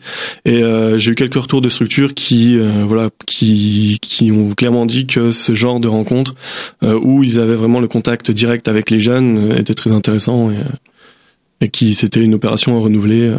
Et 0.45 0.63
euh, 0.63 0.97
j'ai 0.97 1.11
eu 1.11 1.15
quelques 1.15 1.35
retours 1.35 1.61
de 1.61 1.69
structures 1.69 2.13
qui, 2.13 2.59
voilà, 2.59 3.09
qui, 3.25 3.97
qui 4.01 4.31
ont 4.31 4.49
clairement 4.49 4.85
dit 4.85 5.07
que 5.07 5.31
ce 5.31 5.55
genre 5.55 5.79
de 5.79 5.87
rencontre 5.87 6.35
où 6.83 7.23
ils 7.23 7.39
avaient 7.39 7.55
vraiment 7.55 7.79
le 7.79 7.87
contact 7.87 8.31
direct 8.31 8.67
avec 8.67 8.89
les 8.89 8.99
jeunes 8.99 9.55
était 9.57 9.73
très 9.73 9.91
intéressant. 9.91 10.51
Et, 10.51 10.55
et 11.61 11.69
qui 11.69 11.93
c'était 11.93 12.21
une 12.21 12.35
opération 12.35 12.81
renouvelée. 12.81 13.29
Euh. 13.29 13.37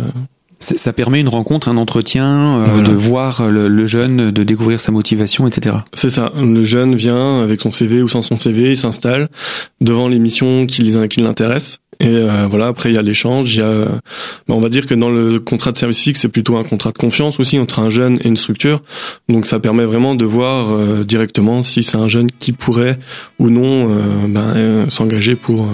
Ça 0.61 0.93
permet 0.93 1.21
une 1.21 1.29
rencontre, 1.29 1.69
un 1.69 1.77
entretien, 1.77 2.67
euh, 2.67 2.83
de 2.83 2.91
voir 2.91 3.49
le, 3.49 3.87
jeune, 3.87 4.33
de 4.33 4.43
découvrir 4.43 4.81
sa 4.81 4.91
motivation, 4.91 5.47
etc. 5.47 5.77
C'est 5.95 6.09
ça. 6.09 6.33
Le 6.37 6.65
jeune 6.65 6.97
vient 6.97 7.43
avec 7.43 7.61
son 7.61 7.71
CV 7.71 8.03
ou 8.03 8.09
sans 8.09 8.23
son 8.23 8.39
CV, 8.39 8.71
il 8.71 8.77
s'installe 8.77 9.29
devant 9.81 10.09
les 10.09 10.19
missions 10.19 10.67
qui, 10.67 10.97
qui 11.09 11.21
l'intéressent. 11.21 11.79
Et 12.01 12.07
euh, 12.09 12.47
voilà, 12.49 12.67
après 12.69 12.91
il 12.91 12.95
y 12.95 12.99
a 12.99 13.03
l'échange, 13.03 13.55
il 13.55 13.59
y 13.59 13.63
a, 13.63 13.85
bah, 13.85 14.55
on 14.55 14.61
va 14.61 14.69
dire 14.69 14.87
que 14.87 14.95
dans 14.95 15.11
le 15.11 15.41
contrat 15.41 15.73
de 15.73 15.79
service 15.79 15.99
civique, 15.99 16.17
c'est 16.17 16.29
plutôt 16.29 16.57
un 16.57 16.65
contrat 16.65 16.91
de 16.91 16.99
confiance 16.99 17.41
aussi 17.41 17.59
entre 17.59 17.79
un 17.81 17.89
jeune 17.89 18.19
et 18.23 18.29
une 18.29 18.37
structure. 18.37 18.83
Donc 19.29 19.47
ça 19.47 19.61
permet 19.61 19.85
vraiment 19.85 20.15
de 20.15 20.25
voir 20.25 21.05
directement 21.05 21.63
si 21.63 21.83
c'est 21.83 21.97
un 21.97 22.09
jeune 22.09 22.31
qui 22.31 22.53
pourrait 22.53 22.99
ou 23.41 23.51
non 23.51 23.89
ben, 24.29 24.87
s'engager 24.91 25.35
pour 25.35 25.67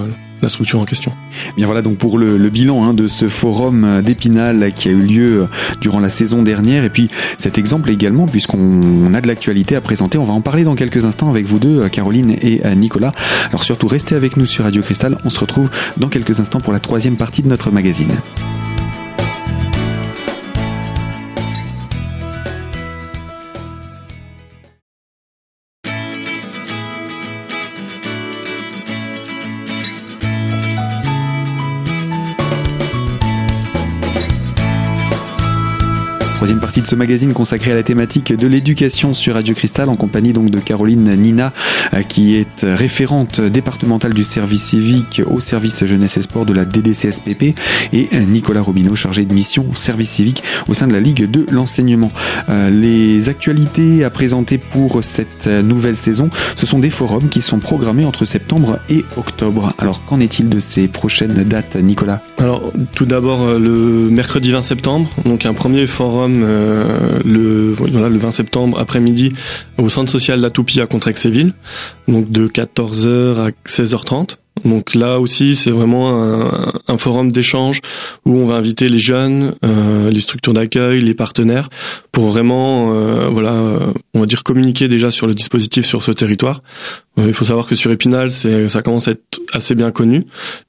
la 0.45 0.49
structure 0.49 0.81
en 0.81 0.85
question. 0.85 1.13
Bien 1.57 1.67
voilà 1.67 1.83
donc 1.83 1.97
pour 1.97 2.19
le, 2.19 2.37
bilan 2.49 2.85
hein, 2.85 2.95
de 2.95 3.09
ce 3.09 3.29
forum 3.29 4.03
d'Épinal 4.03 4.73
qui 4.75 4.89
a 4.89 4.93
eu 4.93 5.01
lieu 5.01 5.43
euh, 5.43 5.47
durant 5.81 6.01
la 6.01 6.09
saison 6.09 6.43
dernière 6.43 6.85
et 6.85 6.91
puis 6.91 7.11
cet 7.39 7.59
exemple 7.59 7.91
également 7.91 8.27
puisqu'on 8.27 9.13
a 9.13 9.21
de 9.21 9.27
l'actualité 9.27 9.77
à 9.77 9.81
présenter. 9.81 10.19
On 10.19 10.25
va 10.25 10.35
en 10.35 10.41
parler 10.41 10.65
dans 10.65 10.75
quelques 10.75 11.05
instants 11.05 11.29
avec 11.29 11.47
vous 11.47 11.59
deux, 11.59 11.89
Caroline 11.89 12.37
et 12.41 12.61
Nicolas. 12.77 13.13
Alors 13.49 13.65
surtout 13.65 13.89
restez 13.89 14.15
avec 14.15 14.37
nous 14.37 14.47
sur 14.47 14.65
Radio 14.65 14.83
Cristal. 14.83 15.19
On 15.25 15.31
se 15.31 15.41
retrouve 15.41 15.71
dans 15.97 16.09
quelques 16.09 16.41
instants 16.41 16.61
pour 16.61 16.73
la 16.73 16.81
troisième 16.81 17.17
partie 17.17 17.43
de 17.43 17.49
notre 17.49 17.71
magazine. 17.71 18.13
Troisième 36.45 36.61
partie 36.61 36.83
de 36.83 36.87
ce 36.87 36.95
magazine 36.95 37.33
consacré 37.33 37.73
à 37.73 37.75
la 37.75 37.83
thématique 37.83 38.31
de 38.31 38.47
l'éducation 38.47 39.15
sur 39.15 39.33
Radio 39.33 39.55
Cristal 39.55 39.89
en 39.89 39.97
compagnie 39.97 40.35
donc 40.35 40.51
de 40.51 40.61
Caroline 40.61 41.17
Nina 41.17 41.55
euh, 41.95 42.03
qui 42.03 42.37
est 42.37 42.65
référente 42.65 43.41
départementale 43.41 44.13
du 44.13 44.25
service 44.25 44.63
civique 44.63 45.23
au 45.27 45.41
service 45.41 45.87
jeunesse 45.87 46.19
et 46.19 46.23
sport 46.23 46.45
de 46.45 46.53
la 46.53 46.67
DDCSPP 46.67 47.59
et 47.95 48.09
Nicolas 48.29 48.61
Robineau 48.61 48.95
chargé 48.95 49.25
de 49.25 49.33
mission 49.33 49.73
service 49.73 50.11
civique 50.11 50.43
au 50.69 50.75
sein 50.75 50.87
de 50.87 50.93
la 50.93 51.01
Ligue 51.01 51.31
de 51.31 51.47
l'enseignement. 51.51 52.13
Euh, 52.51 52.69
les 52.69 53.31
actualités 53.31 54.05
à 54.05 54.11
présenter 54.11 54.59
pour 54.59 55.03
cette 55.03 55.47
nouvelle 55.47 55.97
saison, 55.97 56.29
ce 56.57 56.67
sont 56.67 56.79
des 56.79 56.91
forums 56.91 57.31
qui 57.31 57.41
sont 57.41 57.59
programmés 57.59 58.05
entre 58.05 58.27
septembre 58.27 58.81
et 58.91 59.03
octobre. 59.17 59.73
Alors 59.79 60.05
qu'en 60.05 60.21
est-il 60.21 60.51
de 60.51 60.61
ces 60.61 60.89
prochaines 60.89 61.45
dates 61.45 61.77
Nicolas? 61.77 62.21
Alors 62.37 62.71
tout 62.95 63.07
d'abord 63.07 63.45
euh, 63.45 63.59
le 63.59 64.11
mercredi 64.11 64.51
20 64.51 64.61
septembre, 64.61 65.09
donc 65.25 65.47
un 65.47 65.55
premier 65.55 65.87
forum 65.87 66.34
euh, 66.43 67.19
le, 67.25 67.75
le 67.75 68.19
20 68.19 68.31
septembre 68.31 68.79
après-midi 68.79 69.33
au 69.79 69.89
centre 69.89 70.11
social 70.11 70.41
La 70.41 70.51
Toupie 70.51 70.81
à 70.81 70.87
Contrexéville, 70.87 71.53
donc 72.09 72.31
de 72.31 72.49
14h 72.49 73.41
à 73.41 73.51
16h30. 73.69 74.37
Donc 74.65 74.95
là 74.95 75.19
aussi, 75.19 75.57
c'est 75.57 75.73
vraiment 75.73 76.23
un, 76.23 76.73
un 76.87 76.97
forum 76.97 77.33
d'échange 77.33 77.81
où 78.25 78.37
on 78.37 78.47
va 78.47 78.55
inviter 78.55 78.89
les 78.89 79.01
jeunes, 79.01 79.55
euh, 79.65 80.11
les 80.11 80.21
structures 80.21 80.53
d'accueil, 80.53 81.01
les 81.01 81.15
partenaires, 81.15 81.69
pour 82.13 82.27
vraiment, 82.27 82.95
euh, 82.95 83.29
voilà, 83.31 83.55
on 84.15 84.21
va 84.21 84.27
dire 84.27 84.45
communiquer 84.45 84.87
déjà 84.87 85.11
sur 85.11 85.27
le 85.27 85.35
dispositif 85.35 85.85
sur 85.85 86.05
ce 86.05 86.13
territoire. 86.13 86.63
il 87.19 87.35
faut 87.35 87.45
savoir 87.45 87.67
que 87.67 87.75
sur 87.75 87.91
Épinal, 87.91 88.31
c'est, 88.31 88.69
ça 88.69 88.83
commence 88.83 89.09
à 89.09 89.13
être 89.13 89.41
assez 89.53 89.75
bien 89.75 89.91
connu, 89.91 90.21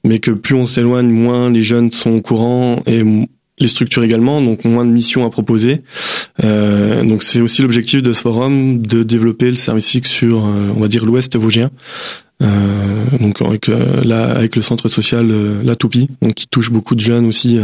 mais 0.04 0.18
que 0.18 0.32
plus 0.32 0.56
on 0.56 0.66
s'éloigne, 0.66 1.08
moins 1.08 1.48
les 1.48 1.62
jeunes 1.62 1.92
sont 1.92 2.10
au 2.10 2.20
courant 2.20 2.82
et 2.86 3.04
les 3.58 3.68
structures 3.68 4.04
également, 4.04 4.42
donc 4.42 4.64
moins 4.64 4.84
de 4.84 4.90
missions 4.90 5.24
à 5.24 5.30
proposer. 5.30 5.82
Euh, 6.44 7.02
donc 7.04 7.22
c'est 7.22 7.40
aussi 7.40 7.62
l'objectif 7.62 8.02
de 8.02 8.12
ce 8.12 8.20
forum 8.20 8.82
de 8.82 9.02
développer 9.02 9.50
le 9.50 9.56
service 9.56 9.86
civique 9.86 10.06
sur, 10.06 10.44
euh, 10.44 10.72
on 10.76 10.80
va 10.80 10.88
dire, 10.88 11.04
l'Ouest 11.04 11.36
vosgien. 11.36 11.70
Euh, 12.42 13.04
donc 13.18 13.40
avec 13.40 13.70
euh, 13.70 14.02
la, 14.04 14.30
avec 14.30 14.56
le 14.56 14.62
centre 14.62 14.88
social 14.88 15.30
euh, 15.30 15.62
La 15.64 15.74
Toupie, 15.74 16.10
donc 16.20 16.34
qui 16.34 16.46
touche 16.46 16.70
beaucoup 16.70 16.94
de 16.94 17.00
jeunes 17.00 17.24
aussi 17.24 17.58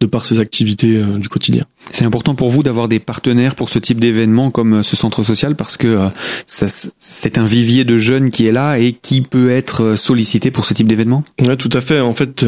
de 0.00 0.06
par 0.06 0.24
ses 0.24 0.38
activités 0.38 1.02
du 1.18 1.28
quotidien. 1.28 1.64
C'est 1.90 2.04
important 2.04 2.34
pour 2.34 2.50
vous 2.50 2.62
d'avoir 2.62 2.88
des 2.88 3.00
partenaires 3.00 3.54
pour 3.56 3.68
ce 3.68 3.78
type 3.78 3.98
d'événement 3.98 4.50
comme 4.50 4.82
ce 4.82 4.94
centre 4.94 5.22
social 5.24 5.56
parce 5.56 5.76
que 5.76 5.98
c'est 6.46 7.38
un 7.38 7.46
vivier 7.46 7.84
de 7.84 7.98
jeunes 7.98 8.30
qui 8.30 8.46
est 8.46 8.52
là 8.52 8.78
et 8.78 8.92
qui 8.92 9.22
peut 9.22 9.50
être 9.50 9.96
sollicité 9.96 10.50
pour 10.50 10.66
ce 10.66 10.74
type 10.74 10.86
d'événement? 10.86 11.24
Ouais, 11.40 11.56
tout 11.56 11.70
à 11.72 11.80
fait. 11.80 12.00
En 12.00 12.14
fait, 12.14 12.44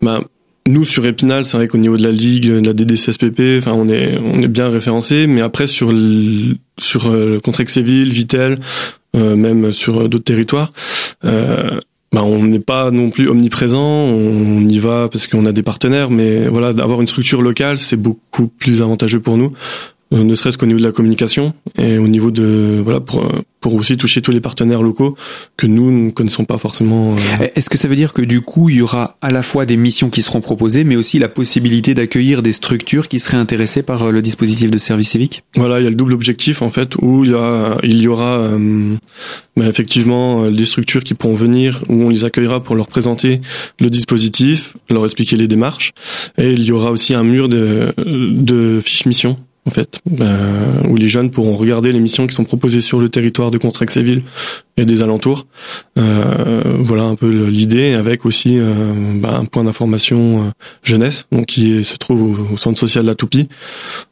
bah, 0.00 0.22
nous 0.66 0.84
sur 0.84 1.06
Épinal, 1.06 1.44
c'est 1.44 1.56
vrai 1.56 1.68
qu'au 1.68 1.78
niveau 1.78 1.96
de 1.96 2.02
la 2.02 2.10
ligue, 2.10 2.50
de 2.50 2.66
la 2.66 2.72
DDCSPP, 2.72 3.58
enfin 3.58 3.72
on 3.74 3.88
est 3.88 4.18
on 4.18 4.42
est 4.42 4.48
bien 4.48 4.68
référencé, 4.68 5.26
mais 5.26 5.40
après 5.40 5.66
sur 5.66 5.92
le, 5.92 6.54
sur 6.78 7.08
euh, 7.08 7.38
Contrexéville, 7.40 8.12
Vitel, 8.12 8.58
euh, 9.16 9.36
même 9.36 9.72
sur 9.72 10.08
d'autres 10.08 10.24
territoires, 10.24 10.72
euh, 11.24 11.80
bah, 12.12 12.22
on 12.22 12.44
n'est 12.44 12.60
pas 12.60 12.90
non 12.90 13.10
plus 13.10 13.28
omniprésent, 13.28 13.80
on 13.80 14.66
y 14.66 14.78
va 14.78 15.08
parce 15.10 15.26
qu'on 15.26 15.46
a 15.46 15.52
des 15.52 15.62
partenaires, 15.62 16.10
mais 16.10 16.46
voilà, 16.48 16.72
d'avoir 16.72 17.00
une 17.00 17.08
structure 17.08 17.42
locale, 17.42 17.78
c'est 17.78 17.96
beaucoup 17.96 18.46
plus 18.46 18.82
avantageux 18.82 19.20
pour 19.20 19.36
nous. 19.36 19.52
Euh, 20.12 20.22
ne 20.22 20.34
serait-ce 20.34 20.56
qu'au 20.56 20.66
niveau 20.66 20.78
de 20.78 20.84
la 20.84 20.92
communication 20.92 21.52
et 21.78 21.98
au 21.98 22.06
niveau 22.06 22.30
de 22.30 22.80
voilà 22.82 23.00
pour 23.00 23.28
pour 23.66 23.74
aussi 23.74 23.96
toucher 23.96 24.22
tous 24.22 24.30
les 24.30 24.40
partenaires 24.40 24.80
locaux 24.80 25.16
que 25.56 25.66
nous 25.66 25.90
ne 25.90 26.10
connaissons 26.12 26.44
pas 26.44 26.56
forcément. 26.56 27.16
Euh. 27.40 27.48
Est-ce 27.56 27.68
que 27.68 27.76
ça 27.76 27.88
veut 27.88 27.96
dire 27.96 28.12
que 28.12 28.22
du 28.22 28.40
coup 28.40 28.68
il 28.68 28.76
y 28.76 28.80
aura 28.80 29.16
à 29.22 29.32
la 29.32 29.42
fois 29.42 29.66
des 29.66 29.76
missions 29.76 30.08
qui 30.08 30.22
seront 30.22 30.40
proposées, 30.40 30.84
mais 30.84 30.94
aussi 30.94 31.18
la 31.18 31.28
possibilité 31.28 31.92
d'accueillir 31.92 32.42
des 32.42 32.52
structures 32.52 33.08
qui 33.08 33.18
seraient 33.18 33.36
intéressées 33.36 33.82
par 33.82 34.04
euh, 34.04 34.12
le 34.12 34.22
dispositif 34.22 34.70
de 34.70 34.78
service 34.78 35.10
civique? 35.10 35.42
Voilà, 35.56 35.80
il 35.80 35.82
y 35.82 35.86
a 35.88 35.90
le 35.90 35.96
double 35.96 36.12
objectif 36.12 36.62
en 36.62 36.70
fait 36.70 36.94
où 37.02 37.24
il 37.24 37.32
y 37.32 37.34
a 37.34 37.76
il 37.82 38.00
y 38.00 38.06
aura 38.06 38.38
euh, 38.38 38.92
bah, 39.56 39.66
effectivement 39.66 40.48
des 40.48 40.64
structures 40.64 41.02
qui 41.02 41.14
pourront 41.14 41.34
venir 41.34 41.80
où 41.88 42.04
on 42.04 42.08
les 42.08 42.24
accueillera 42.24 42.62
pour 42.62 42.76
leur 42.76 42.86
présenter 42.86 43.40
le 43.80 43.90
dispositif, 43.90 44.76
leur 44.90 45.04
expliquer 45.04 45.36
les 45.36 45.48
démarches 45.48 45.92
et 46.38 46.52
il 46.52 46.62
y 46.62 46.70
aura 46.70 46.92
aussi 46.92 47.14
un 47.14 47.24
mur 47.24 47.48
de 47.48 47.92
de 47.96 48.78
fiches 48.78 49.06
missions 49.06 49.36
en 49.66 49.70
fait, 49.70 50.00
euh, 50.20 50.82
où 50.88 50.96
les 50.96 51.08
jeunes 51.08 51.30
pourront 51.30 51.56
regarder 51.56 51.90
les 51.90 51.98
missions 51.98 52.26
qui 52.26 52.34
sont 52.34 52.44
proposées 52.44 52.80
sur 52.80 53.00
le 53.00 53.08
territoire 53.08 53.50
de 53.50 53.58
Contrexéville 53.58 54.22
et 54.76 54.84
des 54.84 55.02
alentours. 55.02 55.46
Euh, 55.98 56.62
voilà 56.78 57.02
un 57.02 57.16
peu 57.16 57.28
l'idée, 57.28 57.94
avec 57.94 58.24
aussi 58.24 58.58
euh, 58.58 58.92
bah, 59.16 59.36
un 59.36 59.44
point 59.44 59.64
d'information 59.64 60.52
jeunesse, 60.82 61.26
donc 61.32 61.46
qui 61.46 61.82
se 61.82 61.96
trouve 61.96 62.52
au, 62.52 62.56
centre 62.56 62.78
social 62.78 63.04
de 63.04 63.10
la 63.10 63.14
Toupie. 63.16 63.48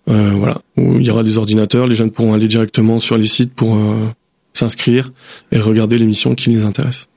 Voilà, 0.06 0.58
où 0.76 0.98
il 0.98 1.06
y 1.06 1.10
aura 1.10 1.22
des 1.22 1.38
ordinateurs, 1.38 1.86
les 1.86 1.94
jeunes 1.94 2.10
pourront 2.10 2.34
aller 2.34 2.48
directement 2.48 3.00
sur 3.00 3.16
les 3.16 3.26
sites 3.26 3.54
pour 3.54 3.78
s'inscrire 4.52 5.12
et 5.52 5.58
regarder 5.58 5.96
les 5.96 6.04
missions 6.04 6.34
qui 6.34 6.50
les 6.50 6.64
intéressent. 6.64 7.08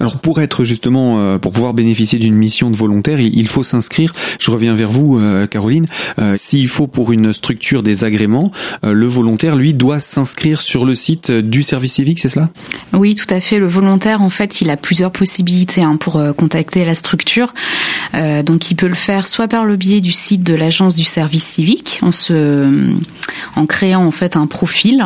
Alors 0.00 0.18
pour 0.18 0.40
être 0.40 0.64
justement, 0.64 1.18
euh, 1.18 1.38
pour 1.38 1.52
pouvoir 1.52 1.74
bénéficier 1.74 2.18
d'une 2.18 2.34
mission 2.34 2.70
de 2.70 2.76
volontaire, 2.76 3.20
il 3.20 3.48
faut 3.48 3.62
s'inscrire. 3.62 4.12
Je 4.38 4.50
reviens 4.50 4.74
vers 4.74 4.90
vous, 4.90 5.18
euh, 5.18 5.46
Caroline. 5.46 5.86
Euh, 6.18 6.34
s'il 6.36 6.68
faut 6.68 6.86
pour 6.86 7.12
une 7.12 7.32
structure 7.32 7.82
des 7.82 8.04
agréments, 8.04 8.50
le 8.82 9.06
volontaire, 9.06 9.56
lui, 9.56 9.74
doit 9.74 10.00
s'inscrire 10.00 10.60
sur 10.60 10.84
le 10.84 10.94
site 10.94 11.30
du 11.30 11.62
service 11.62 11.94
civique, 11.94 12.20
c'est 12.20 12.28
cela? 12.28 12.50
Oui, 12.92 13.14
tout 13.14 13.32
à 13.32 13.40
fait. 13.40 13.58
Le 13.58 13.66
volontaire, 13.66 14.22
en 14.22 14.30
fait, 14.30 14.60
il 14.60 14.70
a 14.70 14.76
plusieurs 14.76 15.10
possibilités 15.10 15.82
hein, 15.82 15.96
pour 15.96 16.20
contacter 16.36 16.84
la 16.84 16.94
structure. 16.94 17.54
donc 18.44 18.70
il 18.70 18.74
peut 18.74 18.88
le 18.88 18.94
faire 18.94 19.26
soit 19.26 19.48
par 19.48 19.64
le 19.64 19.76
biais 19.76 20.00
du 20.00 20.12
site 20.12 20.42
de 20.42 20.54
l'agence 20.54 20.94
du 20.94 21.04
service 21.04 21.44
civique, 21.44 21.98
en 22.02 22.12
se, 22.12 22.92
en 23.56 23.66
créant 23.66 24.04
en 24.04 24.10
fait 24.10 24.36
un 24.36 24.46
profil 24.46 25.04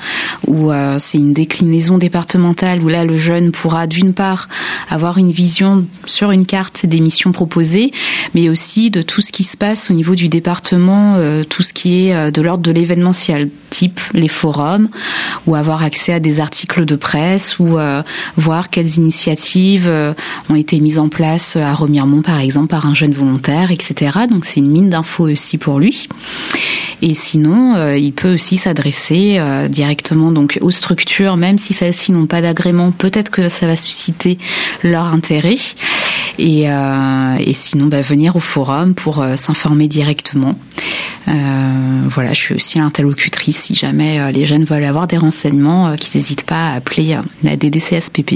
où 0.47 0.71
euh, 0.71 0.97
c'est 0.99 1.17
une 1.19 1.33
déclinaison 1.33 1.97
départementale 1.97 2.83
où 2.83 2.89
là 2.89 3.07
le 3.07 3.17
jeune 3.17 3.51
pourra 3.51 3.87
d'une 3.87 4.13
part 4.13 4.51
avoir 4.91 5.17
une 5.17 5.33
vision 5.33 5.87
sur 6.05 6.33
une 6.33 6.45
carte 6.45 6.85
des 6.85 7.01
missions 7.01 7.33
proposées, 7.33 7.93
mais 8.35 8.51
aussi 8.51 8.91
de 8.91 9.01
tout 9.01 9.23
ce 9.23 9.33
qui 9.33 9.45
se 9.45 9.57
passe 9.57 9.91
au 9.91 9.95
niveau 9.95 10.15
du 10.15 10.29
département, 10.29 11.15
euh, 11.17 11.43
tout 11.43 11.63
ce 11.63 11.73
qui 11.73 12.09
est 12.09 12.15
euh, 12.15 12.31
de 12.31 12.43
l'ordre 12.43 12.63
de 12.63 12.73
l'événementiel, 12.73 13.49
type 13.71 14.01
les 14.13 14.29
forums, 14.29 14.91
ou 15.47 15.55
avoir 15.55 15.83
accès 15.83 16.13
à 16.13 16.21
des 16.21 16.41
articles 16.41 16.85
de 16.85 16.97
presse, 16.97 17.59
ou 17.59 17.79
voir 18.37 18.69
quelles 18.69 18.97
initiatives 18.97 19.91
ont 20.49 20.57
été 20.57 20.81
mises 20.81 20.99
en 20.99 21.09
place 21.09 21.55
à 21.55 21.73
Remiremont 21.73 22.23
par 22.23 22.41
exemple 22.41 22.67
par 22.67 22.87
un 22.87 22.95
jeune 22.95 23.13
etc. 23.71 24.21
Donc 24.29 24.45
c'est 24.45 24.61
une 24.61 24.71
mine 24.71 24.91
d'infos 24.91 25.29
aussi 25.29 25.59
pour 25.59 25.79
lui. 25.79 26.09
Et 27.03 27.15
sinon, 27.15 27.77
euh, 27.77 27.97
il 27.97 28.13
peut 28.13 28.35
aussi 28.35 28.57
s'adresser 28.57 29.37
euh, 29.39 29.69
directement 29.69 30.33
donc 30.33 30.59
aux 30.61 30.71
structures, 30.71 31.37
même 31.37 31.57
si 31.57 31.73
celles-ci 31.73 32.13
n'ont 32.13 32.27
pas 32.27 32.43
d'agrément. 32.43 32.91
Peut-être 32.93 33.31
que 33.31 33.49
ça 33.49 33.67
va 33.67 33.77
susciter 33.77 34.39
leur 34.83 35.07
intérêt. 35.07 35.57
Et, 36.39 36.71
euh, 36.71 37.37
et 37.39 37.55
sinon, 37.55 37.87
bah, 37.87 38.01
venir 38.03 38.37
au 38.37 38.41
forum 38.41 38.95
pour 38.95 39.25
s'informer 39.37 39.89
directement. 39.89 40.55
voilà, 41.27 42.33
je 42.33 42.41
suis 42.41 42.55
aussi 42.55 42.79
l'interlocutrice 42.79 43.59
si 43.59 43.75
jamais 43.75 44.33
les 44.33 44.45
jeunes 44.45 44.65
veulent 44.65 44.85
avoir 44.85 45.07
des 45.07 45.17
renseignements, 45.17 45.95
qu'ils 45.97 46.19
n'hésitent 46.19 46.45
pas 46.45 46.71
à 46.71 46.75
appeler 46.75 47.19
la 47.43 47.57
DDCSPP. 47.57 48.35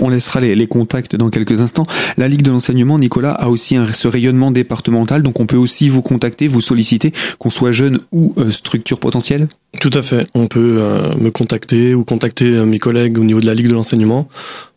On 0.00 0.08
laissera 0.08 0.40
les, 0.40 0.54
les, 0.54 0.66
contacts 0.66 1.14
dans 1.14 1.30
quelques 1.30 1.60
instants. 1.60 1.86
La 2.16 2.28
Ligue 2.28 2.42
de 2.42 2.50
l'enseignement, 2.50 2.98
Nicolas, 2.98 3.32
a 3.32 3.48
aussi 3.48 3.76
un, 3.76 3.86
ce 3.92 4.08
rayonnement 4.08 4.50
départemental, 4.50 5.22
donc 5.22 5.40
on 5.40 5.46
peut 5.46 5.56
aussi 5.56 5.88
vous 5.88 6.02
contacter, 6.02 6.48
vous 6.48 6.60
solliciter, 6.60 7.12
qu'on 7.38 7.50
soit 7.50 7.72
jeune 7.72 7.98
ou 8.10 8.34
euh, 8.38 8.50
structure 8.50 8.98
potentielle 9.00 9.48
Tout 9.80 9.90
à 9.94 10.02
fait. 10.02 10.26
On 10.34 10.46
peut 10.46 10.78
euh, 10.78 11.14
me 11.16 11.30
contacter 11.30 11.94
ou 11.94 12.04
contacter 12.04 12.46
euh, 12.46 12.64
mes 12.64 12.78
collègues 12.78 13.18
au 13.18 13.24
niveau 13.24 13.40
de 13.40 13.46
la 13.46 13.54
Ligue 13.54 13.68
de 13.68 13.74
l'enseignement 13.74 14.28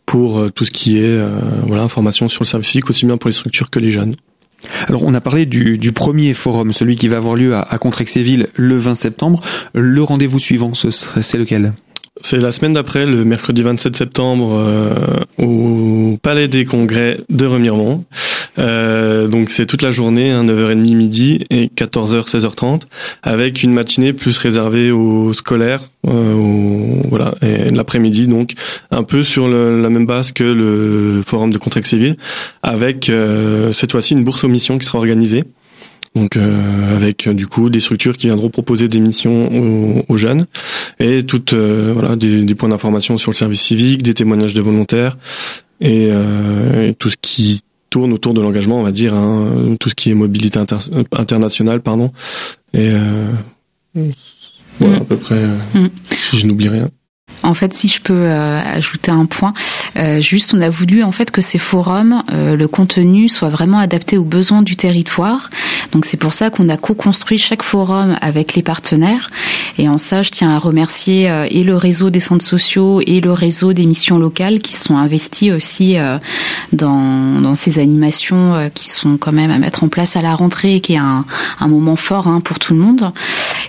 pour 0.06 0.52
tout 0.52 0.64
ce 0.64 0.70
qui 0.70 0.98
est 0.98 1.18
voilà 1.66 1.82
information 1.82 2.28
sur 2.28 2.42
le 2.44 2.46
service 2.46 2.68
civique, 2.70 2.88
aussi 2.88 3.06
bien 3.06 3.16
pour 3.16 3.28
les 3.28 3.34
structures 3.34 3.70
que 3.70 3.78
les 3.78 3.90
jeunes. 3.90 4.14
Alors 4.88 5.02
on 5.02 5.14
a 5.14 5.20
parlé 5.20 5.46
du, 5.46 5.92
premier 5.92 6.32
forum, 6.32 6.72
celui 6.72 6.96
qui 6.96 7.08
va 7.08 7.18
avoir 7.18 7.34
lieu 7.34 7.54
à, 7.54 7.60
à 7.60 7.78
Contrexéville 7.78 8.48
le 8.54 8.78
20 8.78 8.94
septembre. 8.94 9.42
Le 9.74 10.02
rendez-vous 10.02 10.38
suivant, 10.38 10.72
c'est 10.74 11.38
lequel? 11.38 11.72
C'est 12.22 12.38
la 12.38 12.50
semaine 12.50 12.72
d'après, 12.72 13.06
le 13.06 13.24
mercredi 13.24 13.62
27 13.62 13.96
septembre, 13.96 14.56
euh, 14.58 14.94
au 15.38 16.18
Palais 16.22 16.48
des 16.48 16.64
Congrès 16.64 17.20
de 17.28 17.46
Remiremont. 17.46 18.04
Euh, 18.58 19.28
donc 19.28 19.50
c'est 19.50 19.66
toute 19.66 19.82
la 19.82 19.90
journée, 19.90 20.30
9h30 20.30 20.70
hein, 20.70 20.94
midi 20.94 21.44
et 21.50 21.66
14h 21.66 22.28
16h30, 22.28 22.82
avec 23.22 23.62
une 23.62 23.72
matinée 23.72 24.12
plus 24.12 24.38
réservée 24.38 24.90
aux 24.90 25.32
scolaires, 25.32 25.82
euh, 26.06 27.00
voilà, 27.08 27.34
et 27.42 27.68
l'après-midi 27.70 28.26
donc 28.26 28.52
un 28.90 29.02
peu 29.02 29.22
sur 29.22 29.48
la 29.48 29.90
même 29.90 30.06
base 30.06 30.32
que 30.32 30.44
le 30.44 31.22
forum 31.24 31.52
de 31.52 31.58
contrat 31.58 31.82
civil, 31.82 32.16
avec 32.62 33.10
euh, 33.10 33.72
cette 33.72 33.92
fois-ci 33.92 34.14
une 34.14 34.24
bourse 34.24 34.44
aux 34.44 34.48
missions 34.48 34.78
qui 34.78 34.86
sera 34.86 34.98
organisée. 34.98 35.44
Donc 36.16 36.38
euh, 36.38 36.96
avec 36.96 37.28
du 37.28 37.46
coup 37.46 37.68
des 37.68 37.78
structures 37.78 38.16
qui 38.16 38.28
viendront 38.28 38.48
proposer 38.48 38.88
des 38.88 39.00
missions 39.00 40.02
aux, 40.08 40.16
jeunes 40.16 40.46
et 40.98 41.24
toutes 41.24 41.52
euh, 41.52 41.92
voilà 41.92 42.16
des, 42.16 42.54
points 42.54 42.70
d'information 42.70 43.18
sur 43.18 43.30
le 43.30 43.36
service 43.36 43.60
civique, 43.60 44.02
des 44.02 44.14
témoignages 44.14 44.54
de 44.54 44.62
volontaires 44.62 45.18
et, 45.82 46.08
euh, 46.10 46.94
tout 46.98 47.10
ce 47.10 47.16
qui 47.20 47.60
tourne 47.90 48.14
autour 48.14 48.32
de 48.32 48.40
l'engagement, 48.40 48.80
on 48.80 48.82
va 48.82 48.92
dire, 48.92 49.12
hein, 49.14 49.76
tout 49.78 49.90
ce 49.90 49.94
qui 49.94 50.10
est 50.10 50.14
mobilité 50.14 50.58
internationale, 51.12 51.82
pardon. 51.82 52.10
Et 52.72 52.90
voilà 54.80 54.98
mm. 54.98 55.02
à 55.02 55.04
peu 55.04 55.16
près, 55.16 55.44
mm. 55.74 55.88
si 56.30 56.38
je 56.38 56.46
n'oublie 56.46 56.70
rien. 56.70 56.88
En 57.46 57.54
fait, 57.54 57.72
si 57.72 57.88
je 57.88 58.00
peux 58.00 58.28
ajouter 58.28 59.10
un 59.10 59.24
point, 59.26 59.54
juste 60.18 60.52
on 60.52 60.60
a 60.60 60.68
voulu 60.68 61.02
en 61.02 61.12
fait 61.12 61.30
que 61.30 61.40
ces 61.40 61.58
forums, 61.58 62.22
le 62.32 62.66
contenu 62.66 63.28
soit 63.28 63.48
vraiment 63.48 63.78
adapté 63.78 64.18
aux 64.18 64.24
besoins 64.24 64.62
du 64.62 64.76
territoire. 64.76 65.48
Donc 65.92 66.04
c'est 66.04 66.16
pour 66.16 66.32
ça 66.32 66.50
qu'on 66.50 66.68
a 66.68 66.76
co-construit 66.76 67.38
chaque 67.38 67.62
forum 67.62 68.16
avec 68.20 68.54
les 68.54 68.62
partenaires. 68.62 69.30
Et 69.78 69.88
en 69.88 69.98
ça, 69.98 70.22
je 70.22 70.30
tiens 70.30 70.50
à 70.50 70.58
remercier 70.58 71.30
et 71.50 71.62
le 71.62 71.76
réseau 71.76 72.10
des 72.10 72.20
centres 72.20 72.44
sociaux 72.44 73.00
et 73.06 73.20
le 73.20 73.32
réseau 73.32 73.72
des 73.72 73.86
missions 73.86 74.18
locales 74.18 74.58
qui 74.60 74.74
sont 74.74 74.96
investis 74.96 75.52
aussi 75.52 75.96
dans, 76.72 77.40
dans 77.40 77.54
ces 77.54 77.78
animations 77.78 78.70
qui 78.74 78.88
sont 78.90 79.16
quand 79.16 79.32
même 79.32 79.50
à 79.50 79.58
mettre 79.58 79.84
en 79.84 79.88
place 79.88 80.16
à 80.16 80.22
la 80.22 80.34
rentrée, 80.34 80.80
qui 80.80 80.94
est 80.94 80.98
un, 80.98 81.24
un 81.60 81.68
moment 81.68 81.96
fort 81.96 82.26
hein, 82.26 82.40
pour 82.40 82.58
tout 82.58 82.74
le 82.74 82.80
monde. 82.80 83.12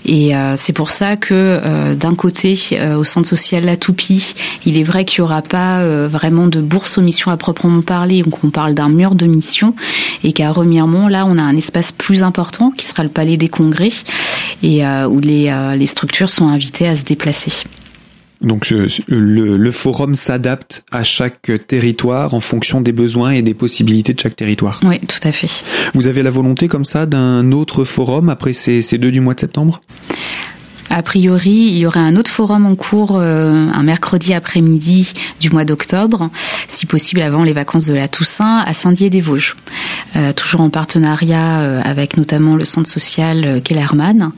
Et 0.08 0.36
euh, 0.36 0.56
c'est 0.56 0.74
pour 0.74 0.90
ça 0.90 1.18
que 1.18 1.34
euh, 1.34 1.94
d'un 1.94 2.16
côté, 2.16 2.58
euh, 2.72 2.96
au 2.96 3.04
centre 3.04 3.28
social 3.28 3.66
La 3.66 3.76
Toupie, 3.76 4.34
il 4.66 4.78
est 4.78 4.84
vrai 4.84 5.04
qu'il 5.04 5.22
n'y 5.22 5.26
aura 5.26 5.42
pas 5.42 5.84
vraiment 6.08 6.48
de 6.48 6.62
bourse 6.62 6.98
aux 6.98 7.02
missions 7.02 7.32
à 7.32 7.38
proprement 7.38 7.82
parler, 7.82 8.24
donc 8.24 8.44
on 8.44 8.50
parle 8.50 8.74
d'un 8.74 8.90
mur 8.90 9.16
de 9.16 9.26
missions, 9.26 9.74
et 10.24 10.32
qu'à 10.32 10.52
Remiremont, 10.52 11.08
là, 11.08 11.26
on 11.28 11.38
a 11.38 11.44
un 11.44 11.56
espace 11.56 11.92
plus 11.92 12.24
important 12.24 12.72
qui 12.72 12.86
sera 12.86 13.04
le 13.04 13.10
palais 13.10 13.38
des 13.38 13.50
congrès, 13.50 13.92
où 14.64 15.20
les 15.20 15.88
structures 15.88 16.30
sont 16.30 16.48
invitées 16.48 16.88
à 16.88 16.96
se 16.96 17.04
déplacer. 17.04 17.52
Donc 18.42 18.70
le, 18.70 19.72
forum 19.72 20.16
s'adapte 20.16 20.86
à 20.92 21.04
chaque 21.04 21.52
territoire 21.68 22.34
en 22.34 22.40
fonction 22.40 22.82
des 22.82 22.92
besoins 22.92 23.32
et 23.32 23.42
des 23.42 23.54
possibilités 23.54 24.14
de 24.14 24.20
chaque 24.20 24.36
territoire. 24.36 24.80
Oui, 24.84 25.00
tout 25.00 25.20
à 25.24 25.32
fait. 25.32 25.50
Vous 25.94 26.08
avez 26.08 26.24
la 26.24 26.30
volonté 26.30 26.68
comme 26.68 26.86
ça 26.86 27.06
d'un 27.06 27.52
autre 27.52 27.84
forum 27.84 28.30
après 28.30 28.54
ces, 28.54 28.82
ces 28.82 28.98
deux 28.98 29.12
du 29.12 29.22
mois 29.22 29.34
de 29.34 29.40
septembre? 29.40 29.82
A 30.90 31.02
priori, 31.02 31.52
il 31.52 31.78
y 31.78 31.86
aurait 31.86 32.00
un 32.00 32.16
autre 32.16 32.32
forum 32.32 32.66
en 32.66 32.76
cours 32.76 33.18
euh, 33.20 33.68
un 33.74 33.84
mercredi 33.84 34.34
après-midi 34.34 35.14
du 35.40 35.50
mois 35.50 35.66
d'octobre, 35.66 36.30
si 36.68 36.86
possible 36.86 37.22
avant 37.22 37.44
les 37.44 37.54
vacances 37.54 37.86
de 37.86 37.94
la 37.94 38.08
Toussaint, 38.08 38.60
à 38.66 38.74
Saint-Dié-des-Vosges. 38.74 39.56
Euh, 40.16 40.34
toujours 40.34 40.62
en 40.62 40.70
partenariat 40.70 41.60
euh, 41.60 41.82
avec 41.84 42.18
notamment 42.18 42.56
le 42.56 42.66
centre 42.66 42.90
social 42.90 43.62
Kellerman. 43.64 44.32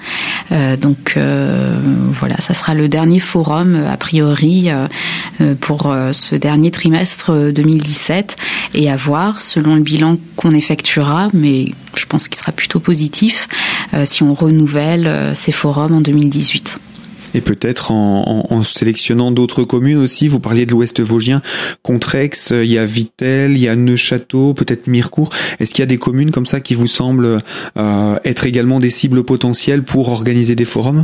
donc 0.82 1.18
voilà, 1.18 2.38
ça 2.40 2.54
sera 2.54 2.74
le 2.74 2.88
dernier 2.88 3.20
forum 3.20 3.86
a 3.88 3.98
priori 3.98 4.70
pour 5.62 5.94
ce 6.12 6.36
dernier 6.36 6.72
trimestre 6.72 7.52
2017 7.52 8.36
et 8.74 8.90
à 8.90 8.96
voir 8.96 9.42
selon 9.42 9.76
le 9.76 9.82
bilan 9.82 10.18
qu'on 10.36 10.52
effectuera, 10.52 11.30
mais 11.34 11.74
je 11.96 12.06
pense 12.06 12.28
qu'il 12.28 12.38
sera 12.38 12.52
plutôt 12.52 12.80
positif 12.80 13.48
si 14.04 14.24
on 14.24 14.34
renouvelle 14.34 15.32
ces 15.36 15.52
forums 15.52 15.96
en 15.96 16.02
2017 16.02 16.80
et 17.34 17.42
peut-être 17.42 17.92
en, 17.92 18.64
sélectionnant 18.64 19.32
d'autres 19.32 19.64
communes 19.64 19.98
aussi. 19.98 20.28
Vous 20.28 20.40
parliez 20.40 20.66
de 20.66 20.72
l'Ouest 20.72 21.00
Vosgien, 21.00 21.42
Contrex, 21.84 22.52
il 22.52 22.66
y 22.66 22.78
a 22.78 22.86
Vitel, 22.86 23.52
il 23.52 23.60
y 23.60 23.68
a 23.68 23.76
Neuchâteau, 23.76 24.54
peut-être 24.54 24.88
Mirecourt. 24.88 25.30
Est-ce 25.60 25.72
qu'il 25.72 25.82
y 25.82 25.84
a 25.84 25.88
des 25.88 25.98
communes 25.98 26.32
comme 26.32 26.46
ça 26.46 26.60
qui 26.60 26.74
vous 26.74 26.88
semblent 26.88 27.40
euh, 27.78 28.20
être 28.26 28.46
également 28.46 28.80
des 28.80 28.90
cibles 28.90 29.24
potentielles 29.24 29.84
pour 29.84 30.10
organiser 30.10 30.56
des 30.56 30.66
forums? 30.66 31.04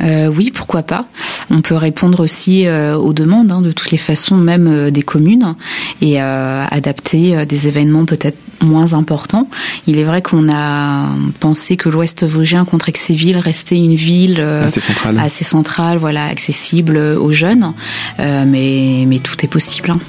Euh, 0.00 0.28
oui, 0.28 0.50
pourquoi 0.52 0.82
pas. 0.82 1.06
On 1.50 1.60
peut 1.60 1.76
répondre 1.76 2.20
aussi 2.20 2.66
euh, 2.66 2.96
aux 2.96 3.12
demandes, 3.12 3.50
hein, 3.50 3.60
de 3.60 3.72
toutes 3.72 3.90
les 3.90 3.98
façons, 3.98 4.36
même 4.36 4.66
euh, 4.66 4.90
des 4.90 5.02
communes, 5.02 5.54
et 6.00 6.20
adapter 6.20 7.46
des 7.46 7.68
événements 7.68 8.04
peut-être 8.04 8.38
moins 8.62 8.92
importants. 8.92 9.48
Il 9.86 9.98
est 9.98 10.04
vrai 10.04 10.22
qu'on 10.22 10.52
a 10.52 11.08
pensé 11.40 11.76
que 11.76 11.88
l'Ouest 11.88 12.24
Vosgien 12.24 12.64
contre 12.64 12.88
Exéville 12.88 13.38
restait 13.38 13.76
une 13.76 13.94
ville 13.94 14.40
assez 14.40 14.80
centrale, 14.80 15.18
assez 15.18 15.44
centrale, 15.44 15.98
voilà, 15.98 16.26
accessible 16.26 16.96
aux 16.96 17.32
jeunes, 17.32 17.72
mais 18.18 19.04
mais 19.06 19.18
tout 19.18 19.36
est 19.44 19.48
possible. 19.48 19.90
Hein. 19.90 20.00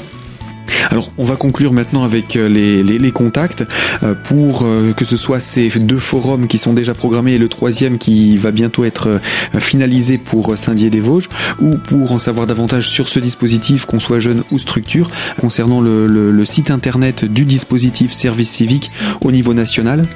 Alors 0.91 1.11
on 1.17 1.23
va 1.23 1.35
conclure 1.35 1.73
maintenant 1.73 2.03
avec 2.03 2.35
euh, 2.35 2.47
les, 2.47 3.11
contacts 3.11 3.63
euh, 4.03 4.13
pour 4.15 4.63
euh, 4.63 4.93
que 4.93 5.05
ce 5.05 5.17
soit 5.17 5.39
ces 5.39 5.69
deux 5.69 5.99
forums 5.99 6.47
qui 6.47 6.57
sont 6.57 6.73
déjà 6.73 6.93
programmés 6.93 7.33
et 7.33 7.37
le 7.37 7.49
troisième 7.49 7.97
qui 7.97 8.37
va 8.37 8.51
bientôt 8.51 8.85
être 8.85 9.19
finalisé 9.59 10.17
pour 10.17 10.57
Saint-Dié-des-Vosges 10.57 11.29
ou 11.61 11.77
pour 11.77 12.11
en 12.11 12.19
savoir 12.19 12.45
davantage 12.47 12.89
sur 12.89 13.07
ce 13.07 13.19
dispositif, 13.19 13.85
qu'on 13.85 13.99
soit 13.99 14.19
jeune 14.19 14.43
ou 14.51 14.57
structure, 14.57 15.07
concernant 15.39 15.79
le, 15.81 16.45
site 16.45 16.69
internet 16.69 17.25
du 17.25 17.45
dispositif 17.45 18.13
service 18.13 18.51
civique 18.51 18.91
au 19.21 19.31
niveau 19.31 19.55
national. 19.55 20.07